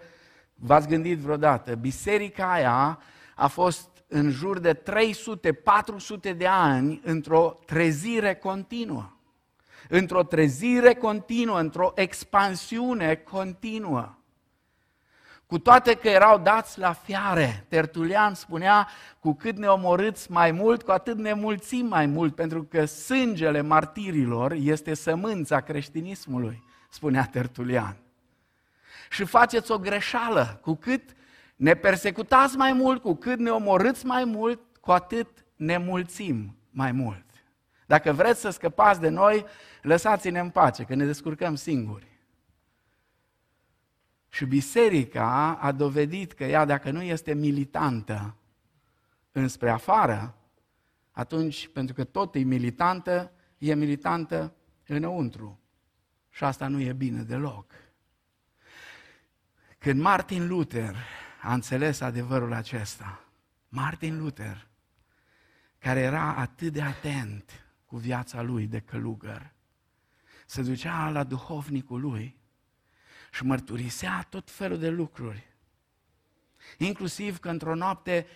[0.54, 2.98] v-ați gândit vreodată, biserica aia
[3.34, 9.15] a fost în jur de 300-400 de ani într-o trezire continuă
[9.88, 14.16] într-o trezire continuă, într-o expansiune continuă.
[15.46, 18.88] Cu toate că erau dați la fiare, Tertulian spunea,
[19.20, 23.60] cu cât ne omorâți mai mult, cu atât ne mulțim mai mult, pentru că sângele
[23.60, 27.96] martirilor este sămânța creștinismului, spunea Tertulian.
[29.10, 31.02] Și faceți o greșeală, cu cât
[31.56, 36.92] ne persecutați mai mult, cu cât ne omorâți mai mult, cu atât ne mulțim mai
[36.92, 37.25] mult.
[37.86, 39.44] Dacă vreți să scăpați de noi,
[39.82, 42.06] lăsați-ne în pace, că ne descurcăm singuri.
[44.28, 48.36] Și biserica a dovedit că ea, dacă nu este militantă
[49.32, 50.34] înspre afară,
[51.10, 54.54] atunci, pentru că tot e militantă, e militantă
[54.86, 55.60] înăuntru.
[56.30, 57.72] Și asta nu e bine deloc.
[59.78, 60.96] Când Martin Luther
[61.42, 63.24] a înțeles adevărul acesta,
[63.68, 64.68] Martin Luther,
[65.78, 67.65] care era atât de atent
[67.96, 69.52] cu viața lui de călugăr.
[70.46, 72.36] Se ducea la duhovnicul lui
[73.32, 75.46] și mărturisea tot felul de lucruri.
[76.78, 78.26] Inclusiv că într-o noapte,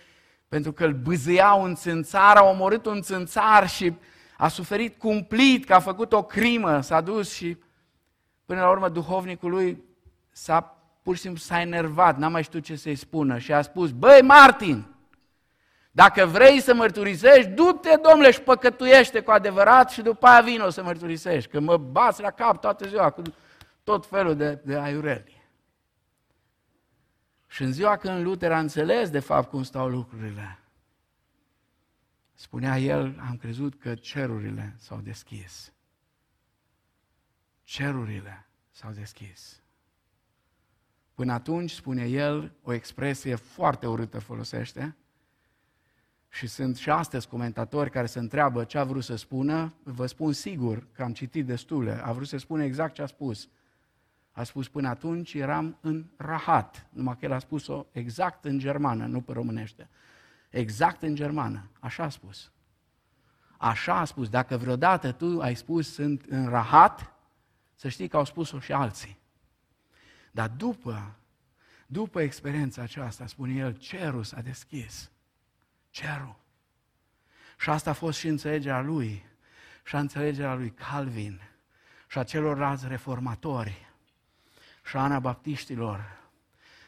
[0.47, 3.93] pentru că îl bâzâiau un țânțar, a omorât un țânțar și
[4.37, 7.57] a suferit cumplit că a făcut o crimă, s-a dus și
[8.45, 9.83] până la urmă duhovnicul lui
[10.31, 10.61] s-a
[11.01, 14.21] pur și simplu s-a enervat, n-a mai știut ce să-i spună și a spus, băi
[14.21, 14.90] Martin,
[15.91, 20.83] dacă vrei să mărturisești, du-te, domnule, și păcătuiește cu adevărat și după aia vino să
[20.83, 23.21] mărturisești, că mă bați la cap toată ziua cu
[23.83, 25.41] tot felul de, de aiureli.
[27.47, 30.59] Și în ziua când Luther a înțeles de fapt cum stau lucrurile,
[32.33, 35.73] spunea el, am crezut că cerurile s-au deschis.
[37.63, 39.61] Cerurile s-au deschis.
[41.13, 44.95] Până atunci, spune el, o expresie foarte urâtă folosește,
[46.33, 50.33] și sunt și astăzi comentatori care se întreabă ce a vrut să spună, vă spun
[50.33, 53.49] sigur că am citit destule, a vrut să spună exact ce a spus.
[54.31, 59.05] A spus până atunci eram în rahat, numai că el a spus-o exact în germană,
[59.05, 59.89] nu pe românește.
[60.49, 62.51] Exact în germană, așa a spus.
[63.57, 67.13] Așa a spus, dacă vreodată tu ai spus sunt în rahat,
[67.75, 69.17] să știi că au spus-o și alții.
[70.31, 71.15] Dar după,
[71.87, 75.10] după experiența aceasta, spune el, cerul s-a deschis
[75.91, 76.39] cerul.
[77.59, 79.25] Și asta a fost și înțelegerea lui,
[79.85, 81.41] și a înțelegerea lui Calvin,
[82.07, 83.89] și a celorlalți reformatori,
[84.85, 86.19] și a anabaptiștilor,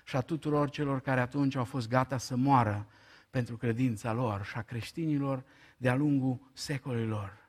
[0.04, 2.88] și a tuturor celor care atunci au fost gata să moară
[3.30, 5.44] pentru credința lor, și a creștinilor
[5.78, 7.43] de-a lungul secolilor.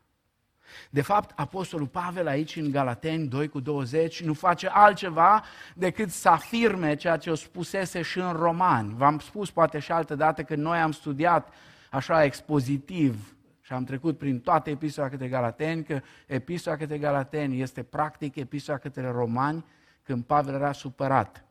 [0.91, 6.29] De fapt, Apostolul Pavel aici în Galateni 2 cu 20 nu face altceva decât să
[6.29, 8.95] afirme ceea ce o spusese și în Romani.
[8.97, 11.53] V-am spus poate și altă dată că noi am studiat
[11.91, 17.83] așa expozitiv și am trecut prin toate epistola către Galateni, că epistola către Galateni este
[17.83, 19.65] practic epistola către Romani
[20.03, 21.45] când Pavel era supărat.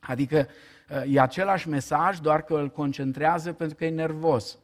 [0.00, 0.48] Adică
[1.06, 4.58] e același mesaj, doar că îl concentrează pentru că e nervos.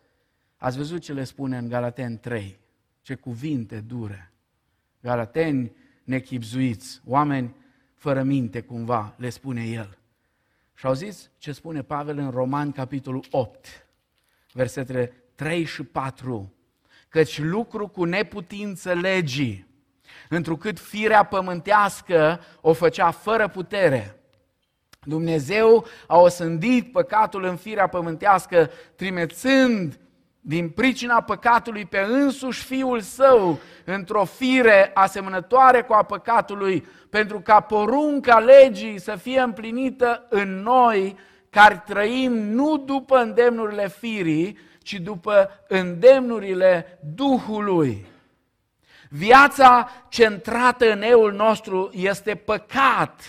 [0.56, 2.58] Ați văzut ce le spune în Galateni 3
[3.08, 4.32] ce cuvinte dure.
[5.00, 5.72] Galateni
[6.04, 7.54] nechipzuiți, oameni
[7.94, 9.98] fără minte cumva, le spune el.
[10.74, 13.86] Și auziți ce spune Pavel în Roman, capitolul 8,
[14.52, 16.52] versetele 3 și 4.
[17.08, 19.66] Căci lucru cu neputință legii
[20.28, 24.20] întrucât firea pământească o făcea fără putere.
[25.04, 29.98] Dumnezeu a osândit păcatul în firea pământească, trimețând
[30.48, 37.60] din pricina păcatului pe însuși Fiul Său într-o fire asemănătoare cu a păcatului, pentru ca
[37.60, 41.16] porunca legii să fie împlinită în noi,
[41.50, 48.06] care trăim nu după îndemnurile firii, ci după îndemnurile Duhului.
[49.08, 53.20] Viața centrată în eul nostru este păcat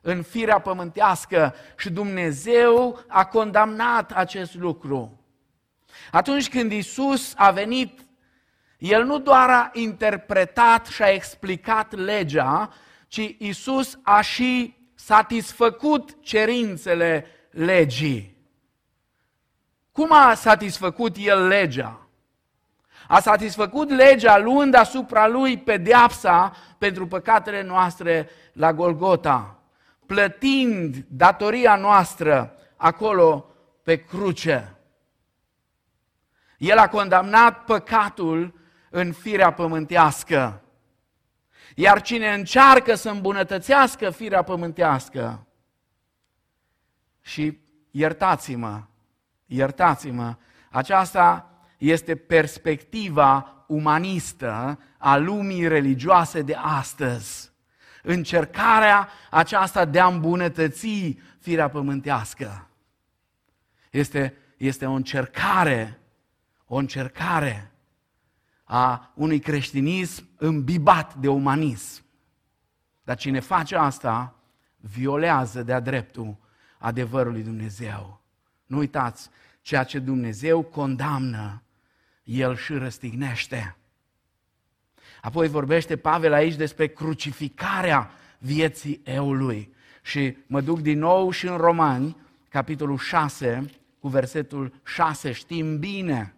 [0.00, 5.19] în firea pământească și Dumnezeu a condamnat acest lucru.
[6.10, 8.00] Atunci când Isus a venit,
[8.78, 12.72] El nu doar a interpretat și a explicat legea,
[13.08, 18.36] ci Isus a și satisfăcut cerințele legii.
[19.92, 22.00] Cum a satisfăcut El legea?
[23.08, 29.58] A satisfăcut legea luând asupra lui pedeapsa pentru păcatele noastre la Golgota,
[30.06, 33.46] plătind datoria noastră acolo
[33.82, 34.74] pe cruce.
[36.60, 38.54] El a condamnat păcatul
[38.90, 40.62] în firea pământească.
[41.74, 45.46] Iar cine încearcă să îmbunătățească firea pământească,
[47.20, 47.58] și
[47.90, 48.82] iertați-mă,
[49.46, 50.36] iertați-mă,
[50.70, 57.52] aceasta este perspectiva umanistă a lumii religioase de astăzi.
[58.02, 62.68] Încercarea aceasta de a îmbunătăți firea pământească.
[63.90, 65.99] Este, este o încercare
[66.72, 67.70] o încercare
[68.64, 72.04] a unui creștinism îmbibat de umanism.
[73.02, 74.34] Dar cine face asta,
[74.76, 76.36] violează de-a dreptul
[76.78, 78.22] adevărul lui Dumnezeu.
[78.66, 79.30] Nu uitați,
[79.60, 81.62] ceea ce Dumnezeu condamnă,
[82.22, 83.76] El și răstignește.
[85.20, 89.74] Apoi vorbește Pavel aici despre crucificarea vieții eului.
[90.02, 92.16] Și mă duc din nou și în Romani,
[92.48, 96.34] capitolul 6, cu versetul 6, știm bine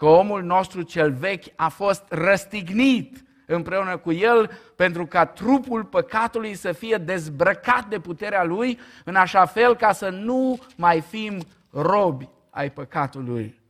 [0.00, 6.54] că omul nostru cel vechi a fost răstignit împreună cu el pentru ca trupul păcatului
[6.54, 12.28] să fie dezbrăcat de puterea lui în așa fel ca să nu mai fim robi
[12.50, 13.60] ai păcatului.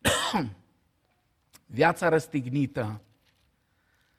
[1.66, 3.00] Viața răstignită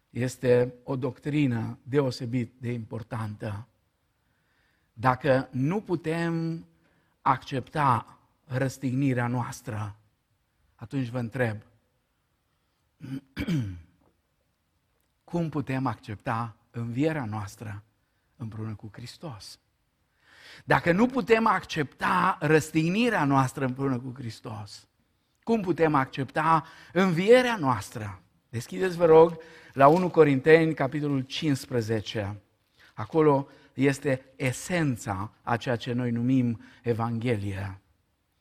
[0.10, 3.68] este o doctrină deosebit de importantă.
[4.94, 6.66] Dacă nu putem
[7.22, 9.96] accepta răstignirea noastră,
[10.86, 11.58] atunci vă întreb,
[15.32, 17.84] cum putem accepta învierea noastră
[18.36, 19.60] împreună cu Hristos?
[20.66, 24.88] Dacă nu putem accepta răstignirea noastră împreună cu Hristos,
[25.44, 28.22] cum putem accepta învierea noastră?
[28.50, 29.38] Deschideți, vă rog,
[29.74, 32.42] la 1 Corinteni, capitolul 15.
[32.94, 37.80] Acolo este esența a ceea ce noi numim Evanghelia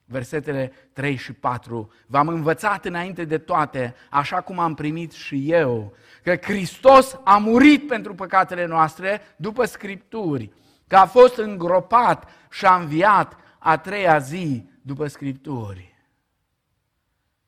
[0.04, 1.92] versetele 3 și 4.
[2.06, 7.86] V-am învățat înainte de toate, așa cum am primit și eu, că Hristos a murit
[7.86, 10.52] pentru păcatele noastre după Scripturi,
[10.86, 15.94] că a fost îngropat și a înviat a treia zi după Scripturi.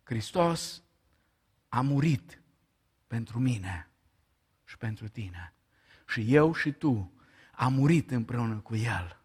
[0.03, 0.83] Hristos
[1.69, 2.43] a murit
[3.07, 3.91] pentru mine
[4.65, 5.55] și pentru tine.
[6.07, 7.13] Și eu și tu
[7.53, 9.21] am murit împreună cu El.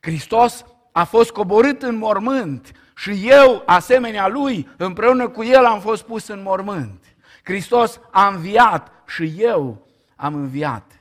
[0.00, 0.64] Hristos
[0.96, 6.26] a fost coborât în mormânt și eu, asemenea lui, împreună cu el am fost pus
[6.26, 7.16] în mormânt.
[7.42, 11.00] Hristos a înviat și eu am înviat.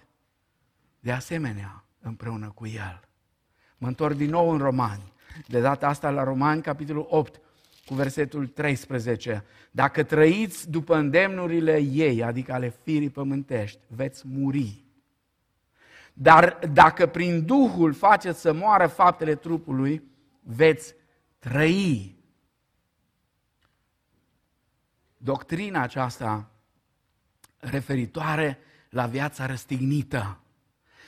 [1.00, 3.00] De asemenea, împreună cu el.
[3.78, 5.14] Mă întorc din nou în Romani.
[5.48, 7.42] De data asta la Romani, capitolul 8,
[7.86, 9.44] cu versetul 13.
[9.72, 14.83] Dacă trăiți după îndemnurile ei, adică ale firii pământești, veți muri.
[16.14, 20.04] Dar dacă prin Duhul faceți să moară faptele trupului,
[20.40, 20.96] veți
[21.40, 22.18] trăi.
[25.18, 26.52] Doctrina aceasta
[27.58, 28.58] referitoare
[28.90, 30.38] la viața răstignită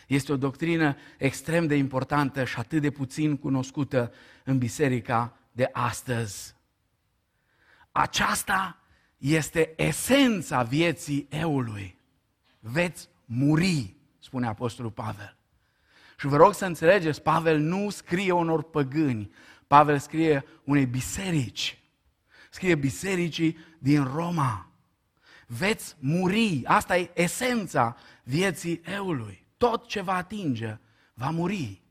[0.07, 6.55] este o doctrină extrem de importantă și atât de puțin cunoscută în biserica de astăzi.
[7.91, 8.79] Aceasta
[9.17, 11.97] este esența vieții eului.
[12.59, 13.95] Veți muri
[14.25, 15.35] spune Apostolul Pavel.
[16.17, 19.31] Și vă rog să înțelegeți, Pavel nu scrie unor păgâni,
[19.67, 21.79] Pavel scrie unei biserici.
[22.49, 24.69] Scrie bisericii din Roma.
[25.47, 29.45] Veți muri, asta e esența vieții eului.
[29.57, 30.77] Tot ce va atinge
[31.13, 31.81] va muri.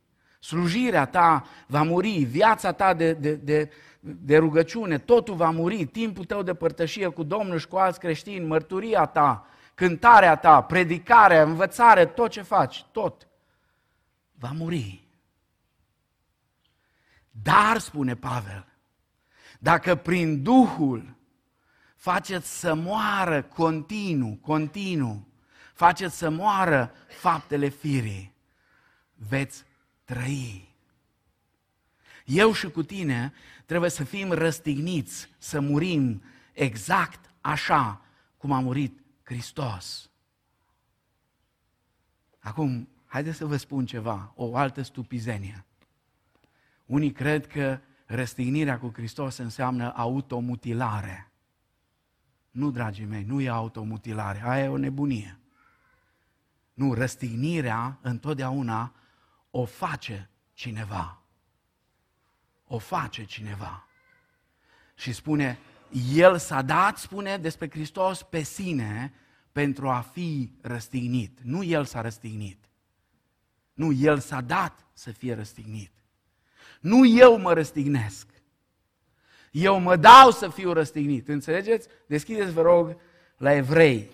[0.40, 3.70] Slujirea ta va muri, viața ta de, de, de,
[4.00, 8.46] de rugăciune, totul va muri, timpul tău de părtășie cu Domnul și cu alți creștini,
[8.46, 13.28] mărturia ta, cântarea ta, predicarea, învățare, tot ce faci, tot,
[14.32, 15.02] va muri.
[17.30, 18.66] Dar, spune Pavel,
[19.58, 21.16] dacă prin Duhul
[21.96, 25.28] faceți să moară continuu, continuu,
[25.74, 28.34] faceți să moară faptele firii,
[29.14, 29.64] veți
[30.04, 30.74] trăi.
[32.24, 33.32] Eu și cu tine
[33.66, 36.22] trebuie să fim răstigniți, să murim
[36.52, 38.00] exact așa
[38.36, 40.10] cum a murit Hristos.
[42.38, 45.64] Acum, haideți să vă spun ceva, o altă stupizenie.
[46.86, 51.30] Unii cred că răstignirea cu Hristos înseamnă automutilare.
[52.50, 55.38] Nu, dragii mei, nu e automutilare, aia e o nebunie.
[56.74, 58.94] Nu, răstignirea întotdeauna
[59.50, 61.22] o face cineva.
[62.64, 63.86] O face cineva.
[64.94, 65.58] Și spune,
[66.14, 69.12] El s-a dat, spune despre Hristos, pe sine
[69.52, 71.38] pentru a fi răstignit.
[71.42, 72.58] Nu El s-a răstignit.
[73.74, 75.90] Nu, El s-a dat să fie răstignit.
[76.80, 78.26] Nu eu mă răstignesc.
[79.50, 81.28] Eu mă dau să fiu răstignit.
[81.28, 81.88] Înțelegeți?
[82.06, 82.96] Deschideți, vă rog,
[83.36, 84.10] la Evrei.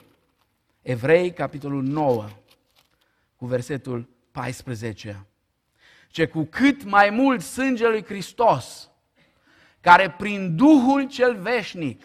[0.83, 2.29] Evrei, capitolul 9,
[3.37, 5.27] cu versetul 14.
[6.09, 8.90] Ce cu cât mai mult sângele lui Hristos,
[9.81, 12.03] care prin Duhul cel veșnic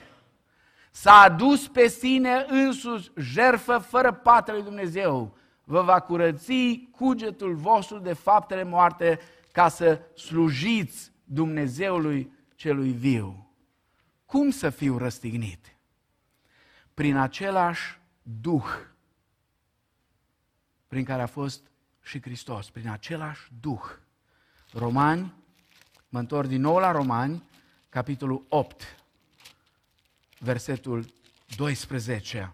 [0.91, 7.99] s-a adus pe sine însuși jerfă fără pată lui Dumnezeu, vă va curăți cugetul vostru
[7.99, 9.19] de faptele moarte
[9.51, 13.49] ca să slujiți Dumnezeului celui viu.
[14.25, 15.75] Cum să fiu răstignit?
[16.93, 18.65] Prin același Duh
[20.95, 21.61] prin care a fost
[22.01, 23.83] și Hristos, prin același Duh.
[24.73, 25.33] Romani,
[26.09, 27.43] mă întorc din nou la Romani,
[27.95, 29.05] capitolul 8,
[30.39, 31.05] versetul
[31.57, 32.53] 12.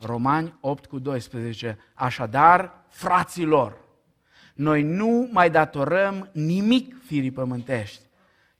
[0.00, 1.78] Romani 8 cu 12.
[1.94, 3.78] Așadar, fraților,
[4.54, 8.00] noi nu mai datorăm nimic firii pământești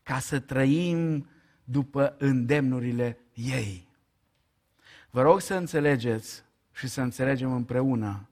[0.02, 1.28] ca să trăim
[1.64, 3.88] după îndemnurile ei.
[5.10, 6.42] Vă rog să înțelegeți
[6.72, 8.28] și să înțelegem împreună,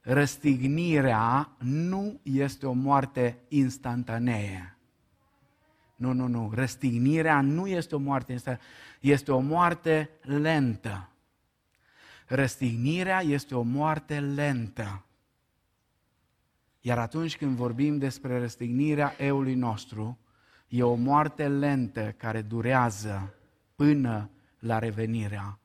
[0.00, 4.74] răstignirea nu este o moarte instantanee.
[6.00, 6.50] Nu, nu, nu.
[6.54, 8.68] Răstignirea nu este o moarte instantanee,
[9.00, 11.08] este o moarte lentă.
[12.26, 15.04] Răstignirea este o moarte lentă.
[16.80, 20.18] Iar atunci când vorbim despre răstignirea eului nostru,
[20.68, 23.34] e o moarte lentă care durează
[23.74, 25.58] până la revenirea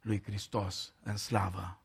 [0.00, 1.80] lui Hristos în slavă.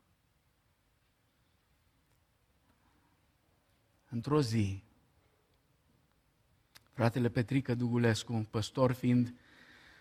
[4.08, 4.85] Într-o zi,
[6.96, 9.34] fratele Petrică Dugulescu, un păstor fiind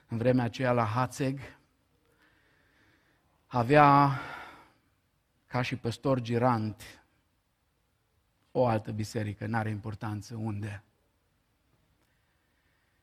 [0.07, 1.39] în vremea aceea la Hațeg,
[3.47, 4.19] avea
[5.45, 7.03] ca și păstor girant
[8.51, 10.83] o altă biserică, n-are importanță unde.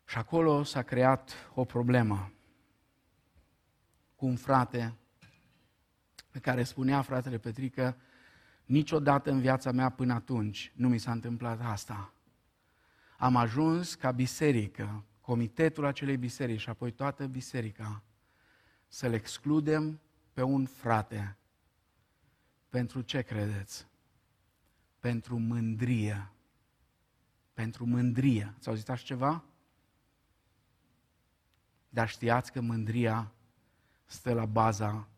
[0.04, 2.32] Și acolo s-a creat o problemă
[4.16, 4.94] cu un frate
[6.30, 7.96] pe care spunea fratele Petrică,
[8.64, 12.11] niciodată în viața mea până atunci nu mi s-a întâmplat asta.
[13.22, 18.02] Am ajuns ca biserică, comitetul acelei biserici și apoi toată biserica,
[18.88, 20.00] să-l excludem
[20.32, 21.36] pe un frate.
[22.68, 23.86] Pentru ce credeți?
[24.98, 26.30] Pentru mândrie.
[27.52, 28.54] Pentru mândrie.
[28.56, 29.44] Ați auzit așa ceva?
[31.88, 33.32] Dar știați că mândria
[34.04, 35.08] stă la baza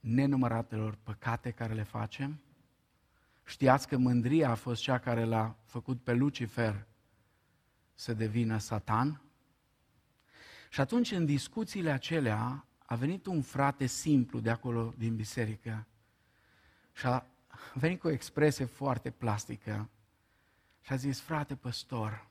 [0.00, 2.40] nenumăratelor păcate care le facem?
[3.44, 6.86] Știați că mândria a fost cea care l-a făcut pe Lucifer
[7.94, 9.22] să devină Satan?
[10.70, 15.86] Și atunci, în discuțiile acelea, a venit un frate simplu de acolo din biserică
[16.92, 17.26] și a
[17.74, 19.88] venit cu o expresie foarte plastică
[20.80, 22.26] și a zis, frate păstor,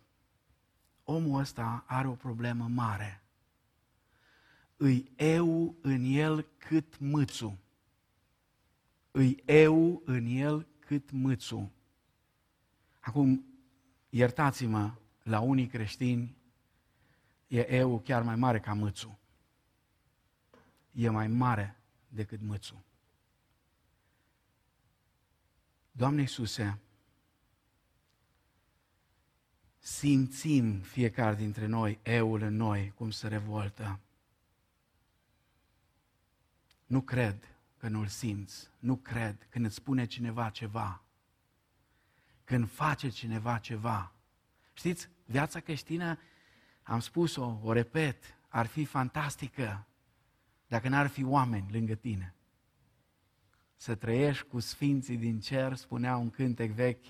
[1.03, 3.24] omul ăsta are o problemă mare
[4.84, 7.57] îi eu în el cât mâțu.
[9.11, 11.72] Îi eu în el cât mâțu.
[12.99, 13.45] Acum,
[14.09, 14.93] iertați-mă,
[15.24, 16.38] la unii creștini
[17.47, 19.19] e eu chiar mai mare ca mâțu.
[20.91, 21.76] E mai mare
[22.07, 22.84] decât mâțu.
[25.91, 26.80] Doamne Iisuse,
[29.80, 33.99] simțim fiecare dintre noi, eul în noi, cum se revoltă.
[36.86, 37.47] Nu cred
[37.78, 38.69] că nu-l simți.
[38.80, 41.01] Nu cred când îți spune cineva ceva.
[42.43, 44.11] Când face cineva ceva.
[44.74, 46.19] Știți, viața creștină,
[46.84, 49.88] am spus-o, o repet, ar fi fantastică
[50.67, 52.34] dacă n-ar fi oameni lângă tine.
[53.76, 57.05] să trăiești cu sfinții din cer, spunea un cântec vechi,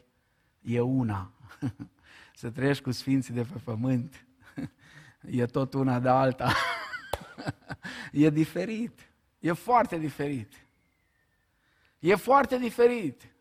[0.62, 1.32] e una.
[2.42, 4.26] să trăiești cu sfinții de pe pământ,
[5.40, 6.54] e tot una de alta.
[8.12, 9.12] e diferit.
[9.40, 10.54] E foarte diferit.
[12.00, 13.33] E foarte diferit.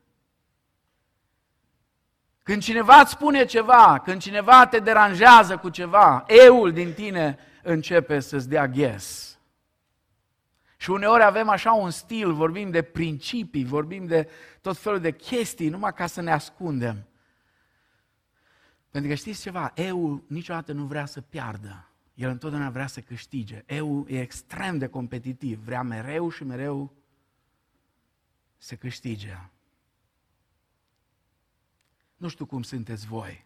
[2.43, 8.21] Când cineva îți spune ceva, când cineva te deranjează cu ceva, eul din tine începe
[8.21, 9.39] să-ți dea ghes.
[10.77, 14.29] Și uneori avem așa un stil, vorbim de principii, vorbim de
[14.61, 17.07] tot felul de chestii, numai ca să ne ascundem.
[18.91, 21.87] Pentru că știți ceva, eu niciodată nu vrea să piardă.
[22.15, 23.65] El întotdeauna vrea să câștige.
[23.67, 26.93] Eu e extrem de competitiv, vrea mereu și mereu
[28.59, 29.51] să câștige.
[32.23, 33.45] Nu știu cum sunteți voi.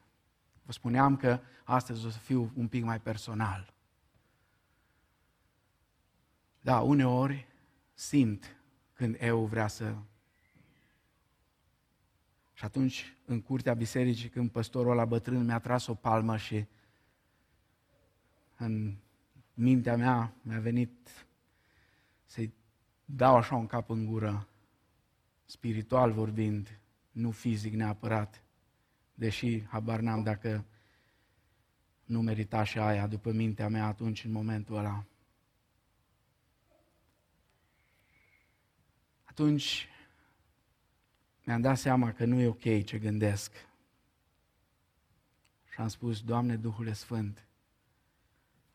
[0.62, 3.74] Vă spuneam că astăzi o să fiu un pic mai personal.
[6.60, 7.46] Da, uneori
[7.94, 8.56] simt
[8.92, 9.94] când eu vrea să...
[12.52, 16.66] Și atunci, în curtea bisericii, când păstorul la bătrân mi-a tras o palmă și
[18.56, 18.96] în
[19.54, 21.26] mintea mea mi-a venit
[22.24, 22.54] să-i
[23.04, 24.48] dau așa un cap în gură,
[25.44, 28.40] spiritual vorbind, nu fizic neapărat,
[29.18, 30.64] deși habar n-am dacă
[32.04, 35.04] nu merita și aia după mintea mea atunci în momentul ăla.
[39.24, 39.88] Atunci
[41.44, 43.52] mi-am dat seama că nu e ok ce gândesc.
[45.72, 47.46] Și am spus, Doamne Duhule Sfânt,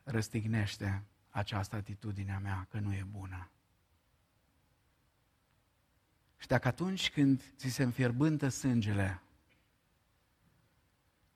[0.02, 3.50] răstignește această atitudine a mea că nu e bună.
[6.36, 9.22] Și dacă atunci când ți se înfierbântă sângele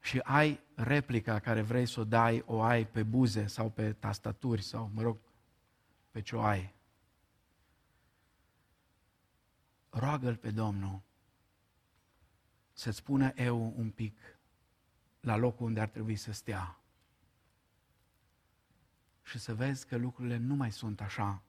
[0.06, 4.62] și ai replica care vrei să o dai, o ai pe buze sau pe tastaturi
[4.62, 5.18] sau, mă rog,
[6.10, 6.74] pe ce o ai,
[9.88, 11.00] roagă-L pe Domnul
[12.72, 14.18] să-ți pună eu un pic
[15.20, 16.80] la locul unde ar trebui să stea.
[19.22, 21.42] Și să vezi că lucrurile nu mai sunt așa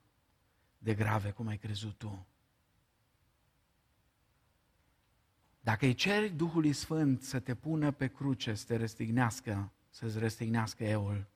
[0.78, 2.28] de grave cum ai crezut tu.
[5.68, 10.84] Dacă îi ceri Duhului Sfânt să te pună pe cruce, să te răstignească, să-ți răstignească
[10.84, 11.28] eul,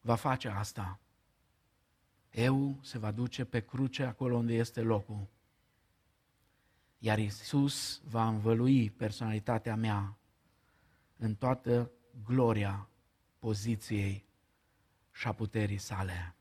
[0.00, 1.00] va face asta.
[2.30, 5.26] Eu se va duce pe cruce acolo unde este locul.
[6.98, 10.16] Iar Isus va învălui personalitatea mea
[11.16, 11.90] în toată
[12.24, 12.88] gloria
[13.38, 14.24] poziției
[15.12, 16.34] și a puterii sale.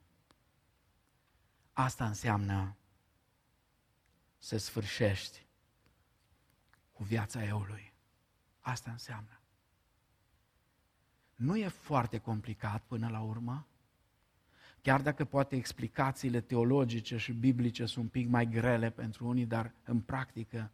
[1.73, 2.75] Asta înseamnă
[4.37, 5.45] să sfârșești
[7.03, 7.93] cu viața eului.
[8.59, 9.39] Asta înseamnă.
[11.35, 13.67] Nu e foarte complicat până la urmă,
[14.81, 19.73] chiar dacă poate explicațiile teologice și biblice sunt un pic mai grele pentru unii, dar
[19.83, 20.71] în practică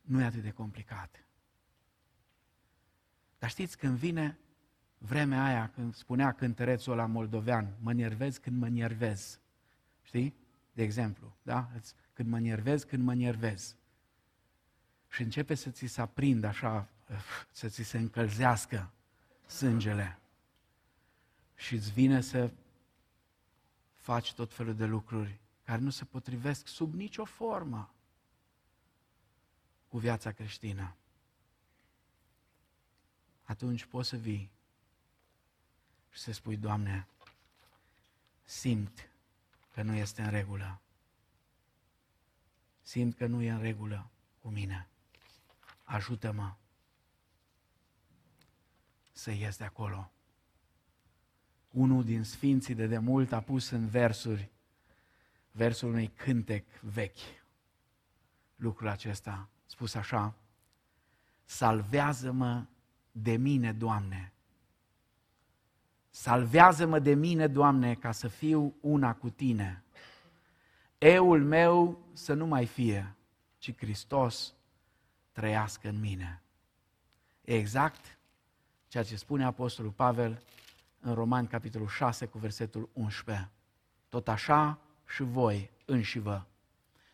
[0.00, 1.26] nu e atât de complicat.
[3.38, 4.38] Dar știți, când vine
[4.98, 9.40] vremea aia, când spunea cântărețul la moldovean, mă nervez când mă nervez.
[10.02, 10.34] Știi?
[10.72, 11.70] De exemplu, da?
[12.12, 13.76] Când mă nervez, când mă nervez
[15.14, 16.88] și începe să ți se aprindă așa,
[17.50, 18.90] să ți se încălzească
[19.46, 20.18] sângele
[21.56, 22.50] și îți vine să
[23.96, 27.94] faci tot felul de lucruri care nu se potrivesc sub nicio formă
[29.88, 30.94] cu viața creștină.
[33.44, 34.50] Atunci poți să vii
[36.10, 37.06] și să spui, Doamne,
[38.44, 39.08] simt
[39.72, 40.80] că nu este în regulă.
[42.82, 44.10] Simt că nu e în regulă
[44.40, 44.88] cu mine
[45.84, 46.54] ajută-mă
[49.12, 50.10] să ies de acolo.
[51.70, 54.50] Unul din sfinții de demult a pus în versuri,
[55.50, 57.42] versul unui cântec vechi,
[58.56, 60.34] lucrul acesta, spus așa,
[61.44, 62.66] Salvează-mă
[63.12, 64.32] de mine, Doamne!
[66.10, 69.84] Salvează-mă de mine, Doamne, ca să fiu una cu Tine.
[70.98, 73.14] Eul meu să nu mai fie,
[73.58, 74.53] ci Hristos
[75.34, 76.42] trăiască în mine.
[77.40, 78.18] Exact
[78.88, 80.42] ceea ce spune Apostolul Pavel
[81.00, 83.50] în Roman, capitolul 6, cu versetul 11.
[84.08, 86.44] Tot așa și voi înși vă,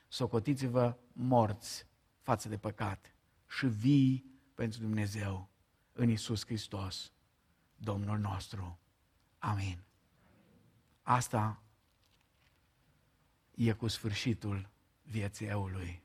[0.08, 1.86] socotiți-vă morți
[2.20, 3.14] față de păcat
[3.48, 5.48] și vii pentru Dumnezeu
[5.92, 7.12] în Isus Hristos,
[7.76, 8.78] Domnul nostru.
[9.38, 9.82] Amin.
[11.02, 11.62] Asta
[13.54, 14.68] e cu sfârșitul
[15.02, 16.02] vieții eului.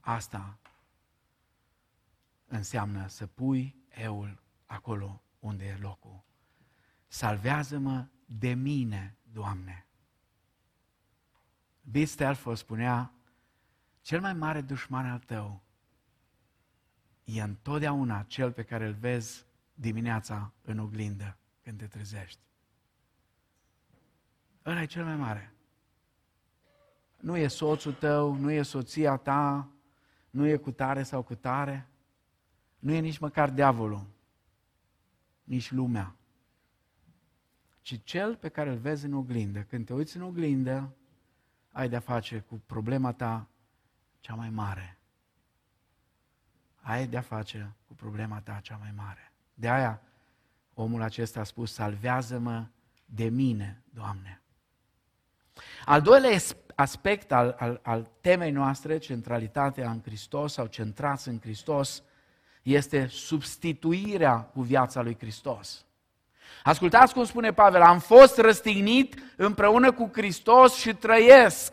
[0.00, 0.58] Asta
[2.46, 6.24] înseamnă să pui eul acolo unde e locul.
[7.08, 9.86] Salvează-mă de mine, Doamne.
[11.82, 13.12] Bill Stelford spunea,
[14.02, 15.62] Cel mai mare dușman al tău
[17.24, 19.44] e întotdeauna cel pe care îl vezi
[19.74, 22.40] dimineața în oglindă când te trezești.
[24.66, 25.54] Ăla e cel mai mare.
[27.16, 29.68] Nu e soțul tău, nu e soția ta,
[30.30, 31.88] nu e cu tare sau cu tare,
[32.78, 34.06] nu e nici măcar diavolul,
[35.44, 36.14] nici lumea,
[37.80, 39.60] ci cel pe care îl vezi în oglindă.
[39.62, 40.94] Când te uiți în oglindă,
[41.72, 43.48] ai de-a face cu problema ta
[44.20, 44.98] cea mai mare.
[46.80, 49.32] Ai de-a face cu problema ta cea mai mare.
[49.54, 50.02] De aia
[50.74, 52.66] omul acesta a spus, salvează-mă
[53.04, 54.39] de mine, Doamne.
[55.84, 56.38] Al doilea
[56.74, 62.02] aspect al, al, al temei noastre, centralitatea în Hristos sau centrați în Hristos,
[62.62, 65.84] este substituirea cu viața lui Hristos.
[66.62, 71.72] Ascultați cum spune Pavel, am fost răstignit împreună cu Hristos și trăiesc.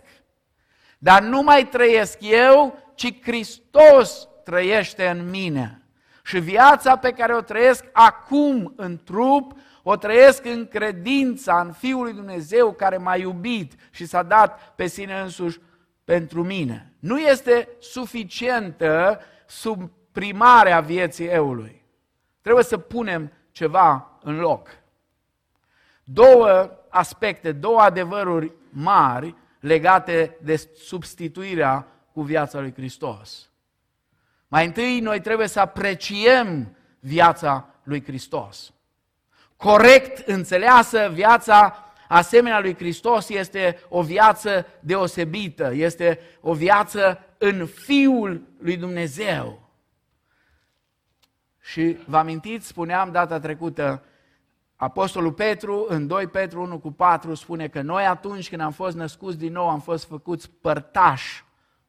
[0.97, 5.81] Dar nu mai trăiesc eu, ci Hristos trăiește în mine.
[6.23, 9.57] Și viața pe care o trăiesc acum în trup,
[9.89, 14.87] o trăiesc în credința în Fiul lui Dumnezeu care m-a iubit și s-a dat pe
[14.87, 15.59] sine însuși
[16.03, 16.93] pentru mine.
[16.99, 21.85] Nu este suficientă suprimarea vieții eului.
[22.41, 24.69] Trebuie să punem ceva în loc.
[26.03, 33.49] Două aspecte, două adevăruri mari legate de substituirea cu viața lui Hristos.
[34.47, 38.71] Mai întâi, noi trebuie să apreciem viața lui Hristos.
[39.57, 48.47] Corect înțeleasă, viața asemenea lui Hristos este o viață deosebită, este o viață în Fiul
[48.59, 49.69] lui Dumnezeu.
[51.61, 54.03] Și vă amintiți, spuneam data trecută,
[54.75, 58.95] Apostolul Petru, în 2 Petru 1 cu 4, spune că noi atunci când am fost
[58.95, 61.43] născuți din nou, am fost făcuți părtași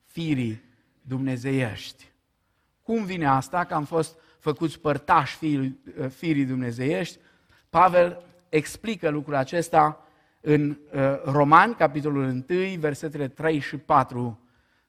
[0.04, 0.64] firii
[1.00, 2.10] dumnezeiești.
[2.82, 7.18] Cum vine asta, că am fost făcuți părtași firii, firii dumnezeiești?
[7.70, 10.08] Pavel explică lucrul acesta
[10.40, 14.40] în uh, Romani, capitolul 1, versetele 3 și 4,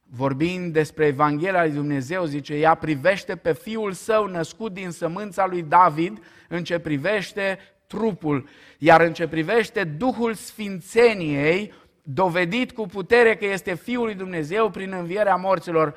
[0.04, 5.62] vorbind despre Evanghelia lui Dumnezeu, zice, ea privește pe Fiul Său născut din sămânța lui
[5.64, 11.74] David, în ce privește trupul, iar în ce privește Duhul Sfințeniei,
[12.04, 15.96] dovedit cu putere că este Fiul lui Dumnezeu prin învierea morților,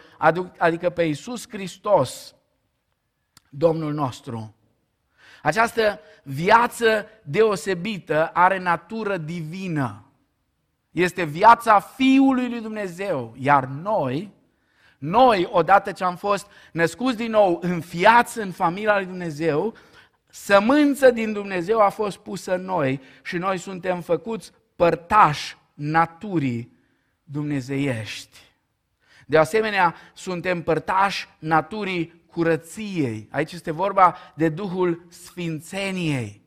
[0.58, 2.34] adică pe Iisus Hristos,
[3.48, 4.54] Domnul nostru.
[5.42, 10.06] Această viață deosebită are natură divină.
[10.90, 14.30] Este viața Fiului lui Dumnezeu, iar noi,
[14.98, 19.74] noi, odată ce am fost născuți din nou, înfiați în familia lui Dumnezeu,
[20.26, 26.76] sămânță din Dumnezeu a fost pusă în noi și noi suntem făcuți părtași naturii
[27.24, 28.38] dumnezeiești.
[29.26, 33.28] De asemenea, suntem părtași naturii curăției.
[33.30, 36.42] Aici este vorba de Duhul Sfințeniei.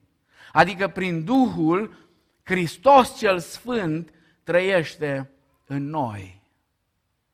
[0.52, 2.10] Adică prin Duhul,
[2.44, 4.14] Hristos cel Sfânt
[4.44, 5.30] trăiește
[5.66, 6.42] în noi.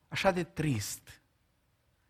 [0.08, 1.22] Așa de trist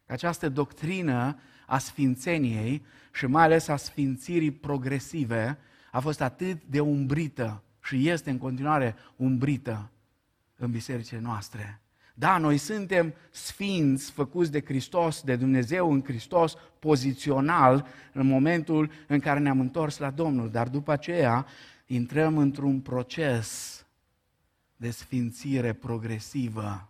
[0.05, 5.57] că această doctrină a Sfințeniei și mai ales a sfințirii progresive
[5.91, 9.91] a fost atât de umbrită și este în continuare umbrită
[10.55, 11.81] în bisericile noastre.
[12.21, 19.19] Da, noi suntem sfinți, făcuți de Hristos, de Dumnezeu în Hristos, pozițional în momentul în
[19.19, 21.45] care ne-am întors la Domnul, dar după aceea
[21.85, 23.85] intrăm într-un proces
[24.75, 26.89] de sfințire progresivă.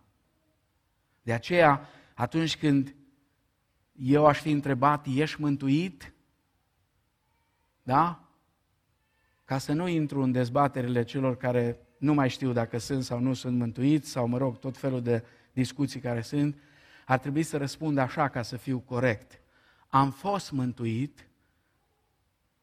[1.22, 2.94] De aceea, atunci când
[3.92, 6.12] eu aș fi întrebat, ești mântuit?
[7.82, 8.28] Da?
[9.44, 13.34] Ca să nu intru în dezbaterile celor care nu mai știu dacă sunt sau nu
[13.34, 16.58] sunt mântuiți, sau mă rog, tot felul de discuții care sunt,
[17.06, 19.40] ar trebui să răspund așa ca să fiu corect.
[19.88, 21.28] Am fost mântuit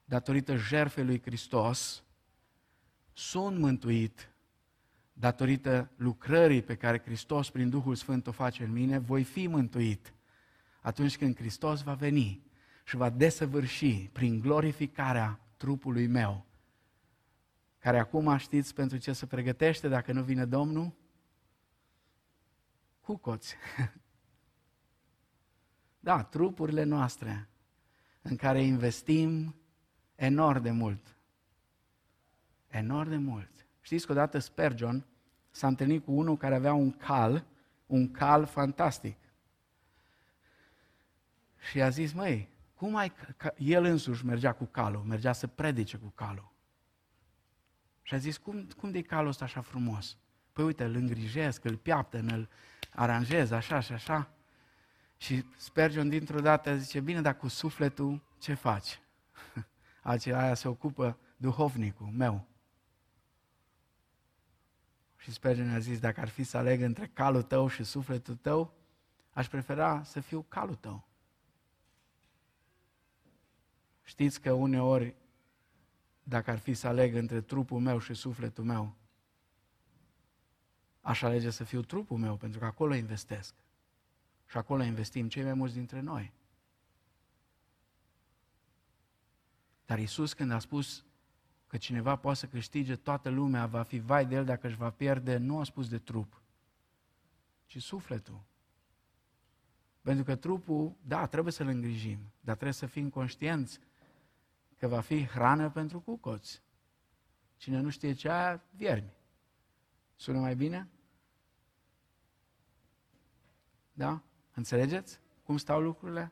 [0.06, 2.04] datorită jertfei lui Hristos,
[3.14, 4.32] sunt mântuit
[5.14, 10.14] datorită lucrării pe care Hristos prin Duhul Sfânt o face în mine, voi fi mântuit
[10.82, 12.42] atunci când Hristos va veni
[12.84, 16.46] și va desăvârși prin glorificarea trupului meu,
[17.80, 20.92] care acum știți pentru ce se pregătește dacă nu vine Domnul?
[23.02, 23.56] Cucoți.
[26.02, 27.48] Da, trupurile noastre
[28.22, 29.56] în care investim
[30.16, 31.16] enorm de mult.
[32.68, 33.50] Enorm de mult.
[33.82, 35.06] Știți că odată Spurgeon
[35.50, 37.46] s-a întâlnit cu unul care avea un cal,
[37.86, 39.18] un cal fantastic.
[41.70, 43.12] Și a zis, măi, cum ai...
[43.58, 46.52] El însuși mergea cu calul, mergea să predice cu calul.
[48.10, 50.18] Și a zis, cum, cum de calul ăsta așa frumos?
[50.53, 52.49] Păi uite, îl îngrijesc, îl piaptă, îl
[52.91, 54.32] aranjez așa și așa.
[55.18, 59.01] Și Spurgeon dintr-o dată zice, bine, dar cu sufletul ce faci?
[60.01, 62.47] Altceva aia se ocupă duhovnicul meu.
[65.18, 68.74] Și Spurgeon a zis, dacă ar fi să aleg între calul tău și sufletul tău,
[69.32, 71.07] aș prefera să fiu calul tău.
[74.03, 75.16] Știți că uneori,
[76.30, 78.96] dacă ar fi să aleg între trupul meu și sufletul meu,
[81.02, 83.56] aș alege să fiu trupul meu, pentru că acolo investesc.
[84.46, 86.34] Și acolo investim cei mai mulți dintre noi.
[89.86, 91.06] Dar Isus când a spus
[91.68, 94.90] că cineva poate să câștige toată lumea, va fi vai de el dacă își va
[94.90, 96.42] pierde, nu a spus de trup,
[97.66, 98.44] ci sufletul.
[100.02, 103.80] Pentru că trupul, da, trebuie să-l îngrijim, dar trebuie să fim conștienți
[104.80, 106.62] că va fi hrană pentru cucoți.
[107.58, 109.14] Cine nu știe ce aia, viermi.
[110.16, 110.88] Sună mai bine?
[113.94, 114.22] Da?
[114.54, 116.32] Înțelegeți cum stau lucrurile?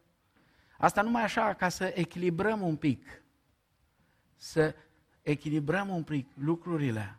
[0.78, 3.22] Asta numai așa, ca să echilibrăm un pic.
[4.36, 4.76] Să
[5.22, 7.18] echilibrăm un pic lucrurile.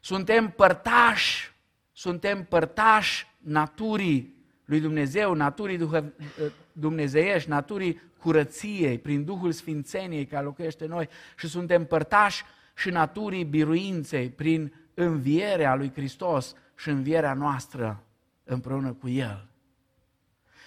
[0.00, 1.52] Suntem părtași,
[1.92, 5.88] suntem părtași naturii lui Dumnezeu, naturii
[6.72, 12.44] dumnezeiești, naturii curăției, prin Duhul Sfințeniei care locuiește noi și suntem părtași
[12.76, 18.02] și naturii biruinței prin învierea lui Hristos și învierea noastră
[18.44, 19.46] împreună cu El.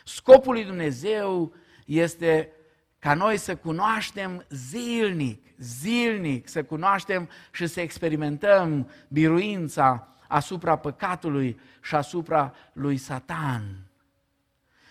[0.03, 1.53] Scopul lui Dumnezeu
[1.85, 2.51] este
[2.99, 11.95] ca noi să cunoaștem zilnic, zilnic, să cunoaștem și să experimentăm biruința asupra păcatului și
[11.95, 13.84] asupra lui Satan.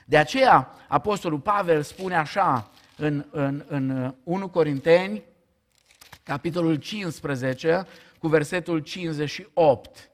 [0.05, 5.23] De aceea, Apostolul Pavel spune așa în, în, în 1 Corinteni,
[6.23, 7.87] capitolul 15,
[8.19, 10.11] cu versetul 58.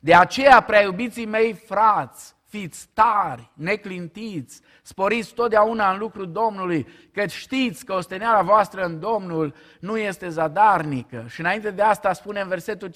[0.00, 7.26] De aceea, prea iubiții mei frați, fiți tari, neclintiți, sporiți totdeauna în lucrul Domnului, că
[7.26, 11.24] știți că osteneala voastră în Domnul nu este zadarnică.
[11.28, 12.90] Și înainte de asta spune în versetul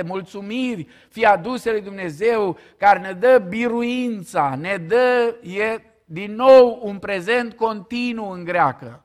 [0.00, 6.80] 5-7, mulțumiri fie aduse lui Dumnezeu care ne dă biruința, ne dă, e din nou
[6.82, 9.04] un prezent continuu în greacă.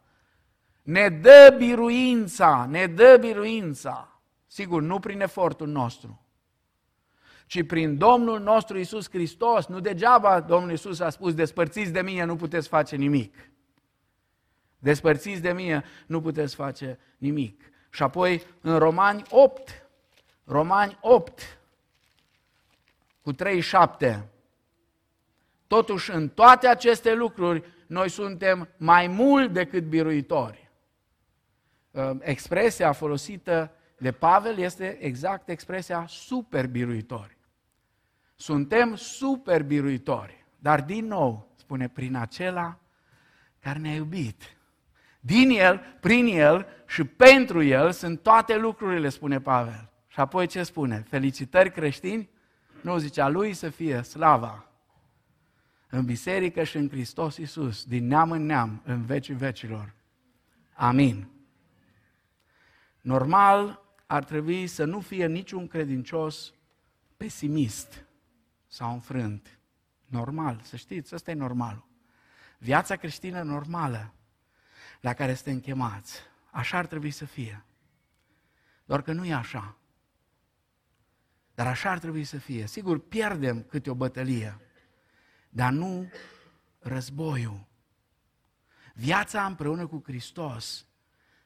[0.84, 4.22] Ne dă biruința, ne dă biruința.
[4.48, 6.29] Sigur, nu prin efortul nostru,
[7.50, 9.66] ci prin Domnul nostru Isus Hristos.
[9.66, 13.36] Nu degeaba Domnul Isus a spus, despărțiți de mine, nu puteți face nimic.
[14.80, 17.72] Despărțiți de mine, nu puteți face nimic.
[17.90, 19.88] Și apoi în Romani 8,
[20.44, 21.60] Romani 8,
[23.22, 24.30] cu 37,
[25.68, 30.70] totuși în toate aceste lucruri noi suntem mai mult decât biruitori.
[31.96, 37.38] Ă, expresia folosită de Pavel este exact expresia super biruitori.
[38.42, 42.80] Suntem super biruitori, dar din nou, spune, prin acela
[43.60, 44.58] care ne-a iubit.
[45.20, 49.90] Din El, prin El și pentru El sunt toate lucrurile, spune Pavel.
[50.08, 51.06] Și apoi ce spune?
[51.08, 52.30] Felicitări creștini?
[52.82, 54.70] Nu, zicea lui să fie slava
[55.90, 59.94] în biserică și în Hristos Iisus, din neam în neam, în vecii vecilor.
[60.74, 61.28] Amin.
[63.02, 66.54] Normal ar trebui să nu fie niciun credincios
[67.18, 68.04] pesimist
[68.70, 69.60] sau înfrânt.
[70.06, 71.88] Normal, să știți, ăsta e normalul.
[72.58, 74.14] Viața creștină normală
[75.02, 76.20] la care suntem chemați.
[76.52, 77.64] Așa ar trebui să fie.
[78.86, 79.78] Doar că nu e așa.
[81.56, 82.68] Dar așa ar trebui să fie.
[82.68, 84.58] Sigur, pierdem câte o bătălie,
[85.50, 86.12] dar nu
[86.80, 87.68] războiul.
[88.94, 90.88] Viața împreună cu Hristos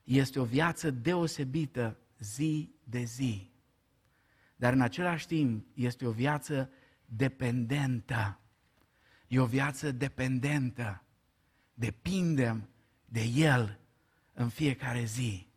[0.03, 3.51] este o viață deosebită zi de zi.
[4.55, 6.71] Dar în același timp este o viață
[7.15, 8.39] dependentă.
[9.27, 11.03] E o viață dependentă.
[11.73, 12.69] Depindem
[13.05, 13.79] de El
[14.33, 15.47] în fiecare zi.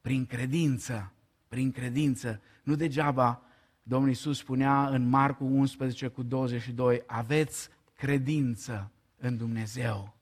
[0.00, 1.12] Prin credință,
[1.48, 2.40] prin credință.
[2.62, 3.42] Nu degeaba
[3.82, 10.16] Domnul Iisus spunea în Marcu 11 cu 22, aveți credință în Dumnezeu.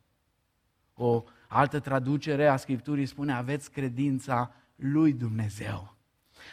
[0.95, 5.96] O altă traducere a Scripturii spune, aveți credința lui Dumnezeu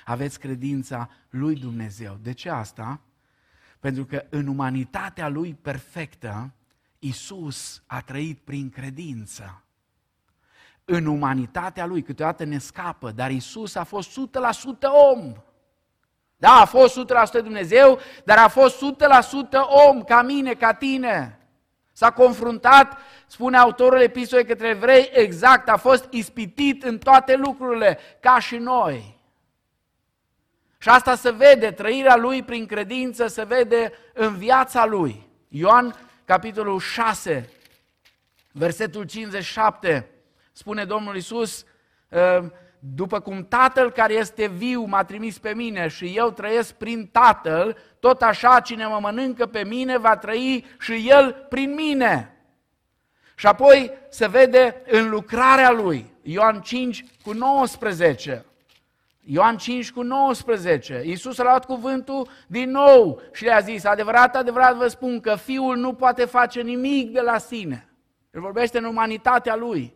[0.06, 2.18] aveți credința lui Dumnezeu.
[2.22, 3.00] De ce asta?
[3.80, 6.54] Pentru că în umanitatea lui perfectă,
[7.00, 9.64] Isus a trăit prin credință.
[10.86, 14.14] În umanitatea lui, câteodată ne scapă, dar Isus a fost 100%
[15.12, 15.34] om.
[16.38, 17.00] Da, a fost
[17.40, 18.80] 100% Dumnezeu, dar a fost 100%
[19.88, 21.40] om, ca mine, ca tine.
[21.92, 28.40] S-a confruntat, spune autorul epistolei către evrei, exact, a fost ispitit în toate lucrurile, ca
[28.40, 29.13] și noi.
[30.84, 35.28] Și asta se vede, trăirea lui prin credință se vede în viața lui.
[35.48, 37.50] Ioan, capitolul 6,
[38.52, 40.10] versetul 57,
[40.52, 41.66] spune Domnul Isus,
[42.12, 47.08] ă, după cum Tatăl care este viu m-a trimis pe mine și eu trăiesc prin
[47.08, 52.38] Tatăl, tot așa cine mă mănâncă pe mine va trăi și el prin mine.
[53.36, 58.46] Și apoi se vede în lucrarea lui, Ioan 5 cu 19.
[59.26, 61.02] Ioan 5 cu 19.
[61.06, 65.78] Iisus a luat cuvântul din nou și le-a zis, adevărat, adevărat vă spun că Fiul
[65.78, 67.90] nu poate face nimic de la sine.
[68.34, 69.94] El vorbește în umanitatea Lui.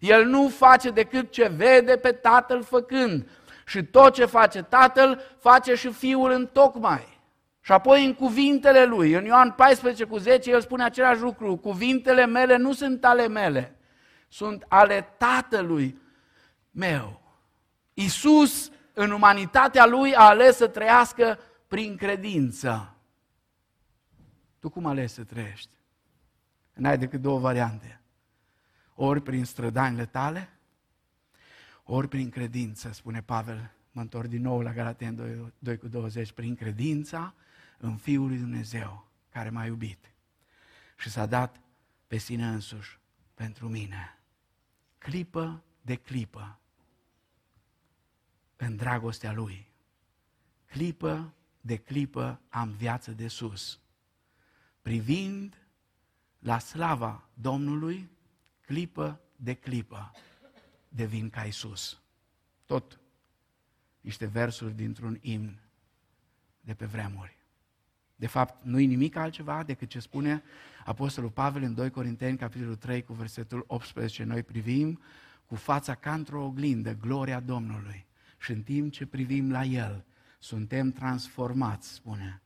[0.00, 3.28] El nu face decât ce vede pe Tatăl făcând.
[3.66, 7.14] Și tot ce face Tatăl, face și Fiul în tocmai.
[7.60, 12.26] Și apoi în cuvintele lui, în Ioan 14 cu 10, el spune același lucru, cuvintele
[12.26, 13.76] mele nu sunt ale mele,
[14.28, 16.00] sunt ale Tatălui
[16.70, 17.23] meu.
[17.94, 21.38] Isus, în umanitatea lui, a ales să trăiască
[21.68, 22.94] prin credință.
[24.58, 25.70] Tu cum alegi să trăiești?
[26.72, 28.00] N-ai decât două variante.
[28.94, 30.48] Ori prin strădanile tale,
[31.82, 33.70] ori prin credință, spune Pavel.
[33.92, 36.32] Mă întorc din nou la Galaten 2, 2 cu 20.
[36.32, 37.34] Prin credința
[37.78, 40.14] în Fiul lui Dumnezeu care m-a iubit
[40.96, 41.60] și s-a dat
[42.06, 42.98] pe sine însuși
[43.34, 44.18] pentru mine.
[44.98, 46.58] Clipă de clipă
[48.56, 49.72] în dragostea Lui.
[50.64, 53.80] Clipă de clipă am viață de sus.
[54.82, 55.66] Privind
[56.38, 58.10] la slava Domnului,
[58.60, 60.12] clipă de clipă
[60.88, 62.02] devin ca Isus.
[62.64, 63.00] Tot
[64.00, 65.60] niște versuri dintr-un imn
[66.60, 67.36] de pe vremuri.
[68.16, 70.42] De fapt, nu e nimic altceva decât ce spune
[70.84, 74.24] Apostolul Pavel în 2 Corinteni, capitolul 3, cu versetul 18.
[74.24, 75.00] Noi privim
[75.46, 78.06] cu fața ca într-o oglindă gloria Domnului
[78.44, 80.04] și în timp ce privim la El,
[80.38, 82.42] suntem transformați, spune,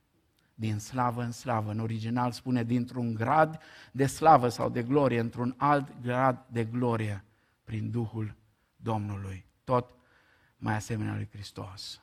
[0.53, 1.71] din slavă în slavă.
[1.71, 7.23] În original spune dintr-un grad de slavă sau de glorie, într-un alt grad de glorie,
[7.63, 8.35] prin Duhul
[8.75, 9.45] Domnului.
[9.63, 9.91] Tot
[10.57, 12.01] mai asemenea lui Hristos.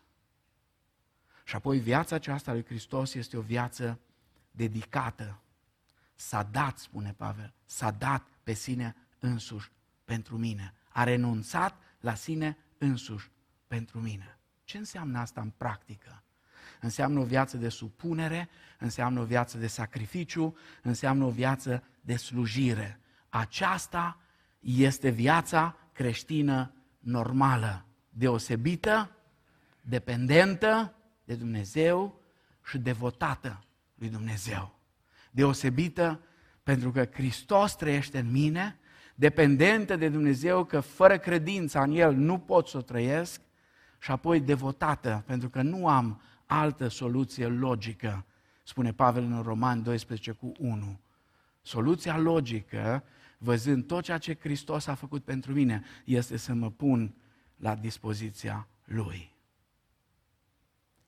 [1.44, 4.00] Și apoi viața aceasta lui Hristos este o viață
[4.50, 5.40] dedicată.
[6.14, 9.70] S-a dat, spune Pavel, s-a dat pe sine însuși
[10.04, 10.74] pentru mine.
[10.88, 13.30] A renunțat la sine însuși
[13.66, 14.38] pentru mine.
[14.64, 16.22] Ce înseamnă asta în practică?
[16.80, 18.48] Înseamnă o viață de supunere,
[18.78, 23.00] înseamnă o viață de sacrificiu, înseamnă o viață de slujire.
[23.28, 24.20] Aceasta
[24.60, 29.10] este viața creștină normală, deosebită,
[29.80, 30.94] dependentă
[31.24, 32.20] de Dumnezeu
[32.64, 33.64] și devotată
[33.94, 34.78] lui Dumnezeu.
[35.30, 36.20] Deosebită
[36.62, 38.78] pentru că Hristos trăiește în mine,
[39.14, 43.40] dependentă de Dumnezeu că fără credința în El nu pot să o trăiesc
[44.06, 48.24] și apoi devotată pentru că nu am altă soluție logică,
[48.62, 51.00] spune Pavel în Roman 12 cu 1.
[51.62, 53.04] Soluția logică,
[53.38, 57.14] văzând tot ceea ce Hristos a făcut pentru mine, este să mă pun
[57.56, 59.32] la dispoziția Lui.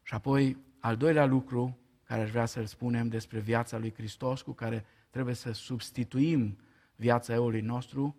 [0.02, 4.52] Și apoi, al doilea lucru care aș vrea să-l spunem despre viața lui Hristos, cu
[4.52, 6.58] care trebuie să substituim
[6.96, 8.16] viața eului nostru,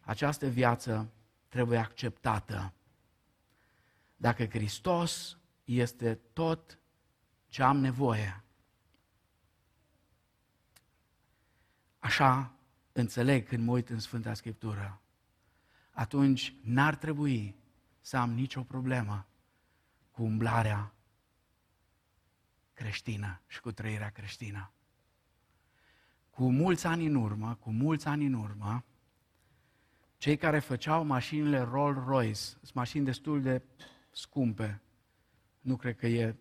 [0.00, 1.12] această viață
[1.48, 2.72] trebuie acceptată.
[4.22, 6.78] Dacă Hristos este tot
[7.48, 8.44] ce am nevoie,
[11.98, 12.54] așa
[12.92, 15.00] înțeleg când mă uit în Sfânta Scriptură,
[15.90, 17.56] atunci n-ar trebui
[18.00, 19.26] să am nicio problemă
[20.10, 20.94] cu umblarea
[22.74, 24.72] creștină și cu trăirea creștină.
[26.30, 28.84] Cu mulți ani în urmă, cu mulți ani în urmă,
[30.16, 33.62] cei care făceau mașinile Rolls-Royce, sunt mașini destul de
[34.12, 34.80] scumpe,
[35.60, 36.34] nu cred că e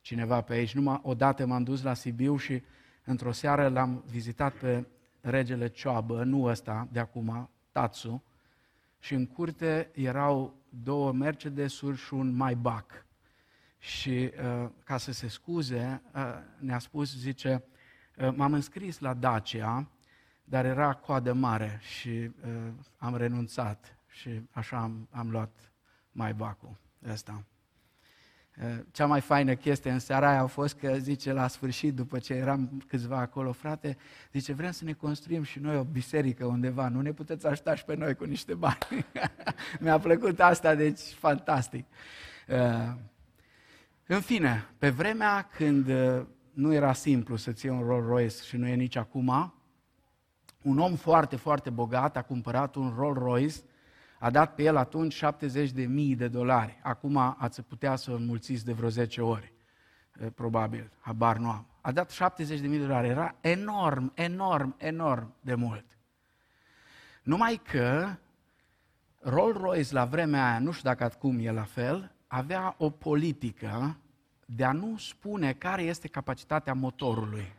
[0.00, 2.62] cineva pe aici, numai odată m-am dus la Sibiu și
[3.04, 4.86] într-o seară l-am vizitat pe
[5.20, 8.22] regele Cioabă, nu ăsta de acum, Tatsu,
[8.98, 12.90] și în curte erau două Mercedes-uri și un Maybach.
[13.78, 17.64] Și uh, ca să se scuze, uh, ne-a spus, zice,
[18.16, 19.90] uh, m-am înscris la Dacia,
[20.44, 25.71] dar era coadă mare și uh, am renunțat și așa am, am luat
[26.12, 26.76] mai bacul
[27.10, 27.44] ăsta.
[28.62, 32.18] Uh, cea mai faină chestie în seara aia a fost că, zice, la sfârșit, după
[32.18, 33.96] ce eram câțiva acolo, frate,
[34.32, 37.84] zice, vrem să ne construim și noi o biserică undeva, nu ne puteți ajuta și
[37.84, 38.78] pe noi cu niște bani.
[39.80, 41.86] Mi-a plăcut asta, deci fantastic.
[42.48, 42.92] Uh,
[44.06, 48.56] în fine, pe vremea când uh, nu era simplu să-ți iei un Rolls Royce și
[48.56, 49.54] nu e nici acum,
[50.62, 53.56] un om foarte, foarte bogat a cumpărat un Rolls Royce,
[54.22, 56.80] A dat pe el atunci 70 de mii de dolari.
[56.82, 59.52] Acum ați putea să înmulțiți de vreo 10 ori.
[60.34, 61.66] Probabil, habar nu am.
[61.80, 63.08] A dat 70 de mii de dolari.
[63.08, 65.84] Era enorm, enorm, enorm de mult.
[67.22, 68.16] Numai că
[69.18, 73.96] Rolls-Royce la vremea aia, nu știu dacă acum e la fel, avea o politică
[74.46, 77.52] de a nu spune care este capacitatea motorului.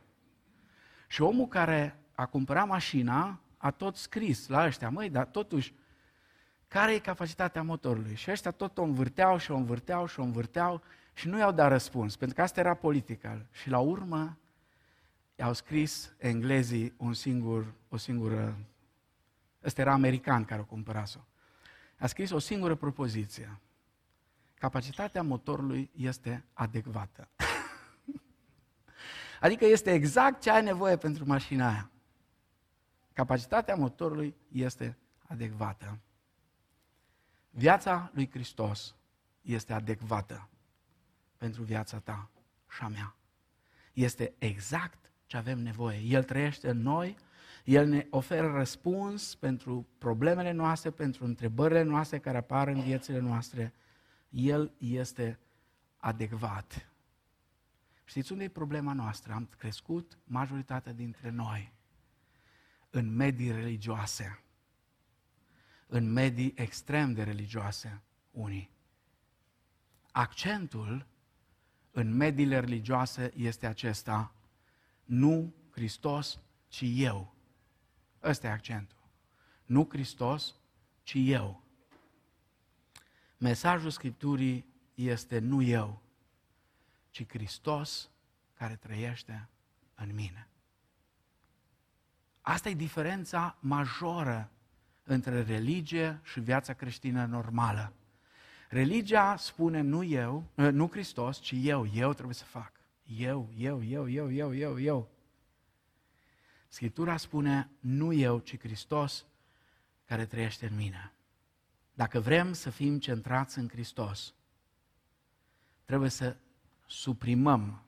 [1.08, 5.74] Și omul care a cumpărat mașina a tot scris la ăștia, măi, dar totuși,
[6.74, 8.16] care e capacitatea motorului?
[8.16, 10.82] Și ăștia tot o învârteau și o învârteau și o învârteau
[11.14, 13.46] și nu i-au dat răspuns, pentru că asta era politică.
[13.52, 14.38] Și la urmă
[15.36, 18.58] i-au scris englezii un singur, o singură,
[19.64, 21.22] ăsta era american care o cumpărase-o.
[21.98, 23.60] A scris o singură propoziție.
[24.54, 27.28] Capacitatea motorului este adecvată.
[29.46, 31.92] adică este exact ce ai nevoie pentru mașina aia.
[33.14, 34.98] Capacitatea motorului este
[35.28, 36.00] adecvată.
[37.56, 38.96] Viața lui Hristos
[39.42, 40.50] este adecvată
[41.38, 42.30] pentru viața ta
[42.70, 43.16] și a mea.
[43.94, 46.00] Este exact ce avem nevoie.
[46.00, 47.18] El trăiește în noi,
[47.64, 53.74] El ne oferă răspuns pentru problemele noastre, pentru întrebările noastre care apar în viețile noastre.
[54.30, 55.40] El este
[55.98, 56.92] adecvat.
[58.04, 59.34] Știți unde e problema noastră?
[59.34, 61.74] Am crescut majoritatea dintre noi
[62.90, 64.43] în medii religioase,
[65.88, 68.72] în medii extrem de religioase unii.
[70.12, 71.08] Accentul
[71.92, 74.36] în mediile religioase este acesta,
[75.04, 77.36] nu Hristos, ci eu.
[78.24, 78.98] Ăsta e accentul.
[79.66, 80.56] Nu Hristos,
[81.04, 81.64] ci eu.
[83.38, 86.02] Mesajul Scripturii este nu eu,
[87.10, 88.10] ci Hristos
[88.54, 89.50] care trăiește
[89.96, 90.48] în mine.
[92.42, 94.52] Asta e diferența majoră
[95.04, 97.94] între religie și viața creștină normală.
[98.70, 102.72] Religia spune nu eu, ă, nu Hristos, ci eu, eu trebuie să fac.
[103.04, 105.10] Eu, eu, eu, eu, eu, eu, eu.
[106.68, 109.26] Scriptura spune nu eu, ci Hristos
[110.06, 111.14] care trăiește în mine.
[111.94, 114.34] Dacă vrem să fim centrați în Hristos,
[115.86, 116.38] trebuie să
[116.86, 117.84] suprimăm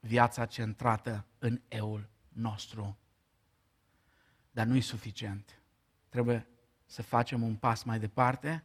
[0.00, 2.98] viața centrată în eul nostru
[4.56, 5.60] dar nu e suficient.
[6.08, 6.46] Trebuie
[6.86, 8.64] să facem un pas mai departe,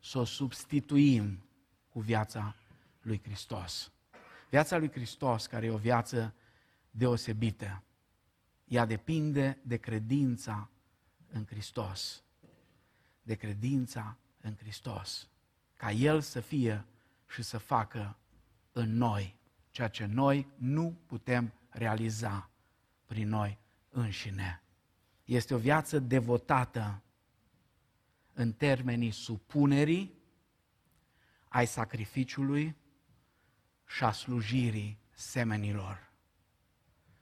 [0.00, 1.44] să o substituim
[1.88, 2.56] cu viața
[3.00, 3.92] lui Hristos.
[4.50, 6.34] Viața lui Hristos, care e o viață
[6.90, 7.82] deosebită,
[8.64, 10.70] ea depinde de credința
[11.32, 12.22] în Hristos.
[13.22, 15.28] De credința în Hristos.
[15.74, 16.84] Ca El să fie
[17.28, 18.16] și să facă
[18.72, 19.36] în noi
[19.70, 22.50] ceea ce noi nu putem realiza
[23.06, 23.58] prin noi
[23.90, 24.62] înșine.
[25.24, 27.02] Este o viață devotată
[28.38, 30.14] în termenii supunerii,
[31.48, 32.76] ai sacrificiului
[33.86, 36.12] și a slujirii semenilor.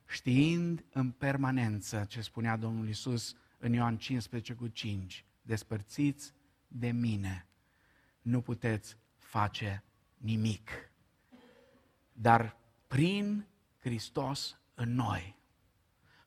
[0.07, 6.33] Știind în permanență ce spunea Domnul Isus în Ioan 15 cu 5, despărțiți
[6.69, 7.49] de mine,
[8.23, 9.85] nu puteți face
[10.17, 10.71] nimic.
[12.13, 12.57] Dar
[12.87, 13.47] prin
[13.79, 15.39] Hristos în noi,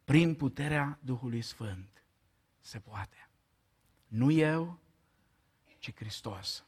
[0.04, 2.04] prin puterea Duhului Sfânt
[2.60, 3.27] se poate.
[4.08, 4.80] Nu eu,
[5.80, 6.64] ci Hristos.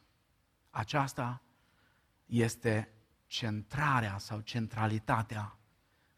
[0.70, 1.42] Aceasta
[2.26, 2.88] este
[3.26, 5.58] centrarea sau centralitatea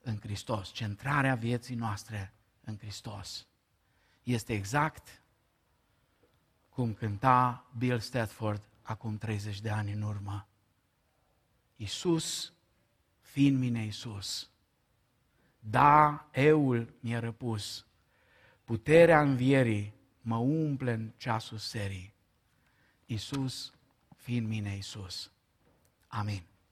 [0.02, 3.46] în Hristos, centrarea vieții noastre în Hristos.
[4.22, 5.22] Este exact
[6.68, 10.48] cum cânta Bill Stafford acum 30 de ani în urmă.
[11.76, 12.52] Iisus,
[13.20, 14.50] fiind mine Iisus,
[15.58, 17.86] da, eul mi-e răpus.
[18.64, 22.14] Puterea învierii mă umple în ceasul serii.
[23.06, 23.72] Iisus,
[24.16, 25.30] fiind mine Iisus.
[26.06, 26.42] Amin.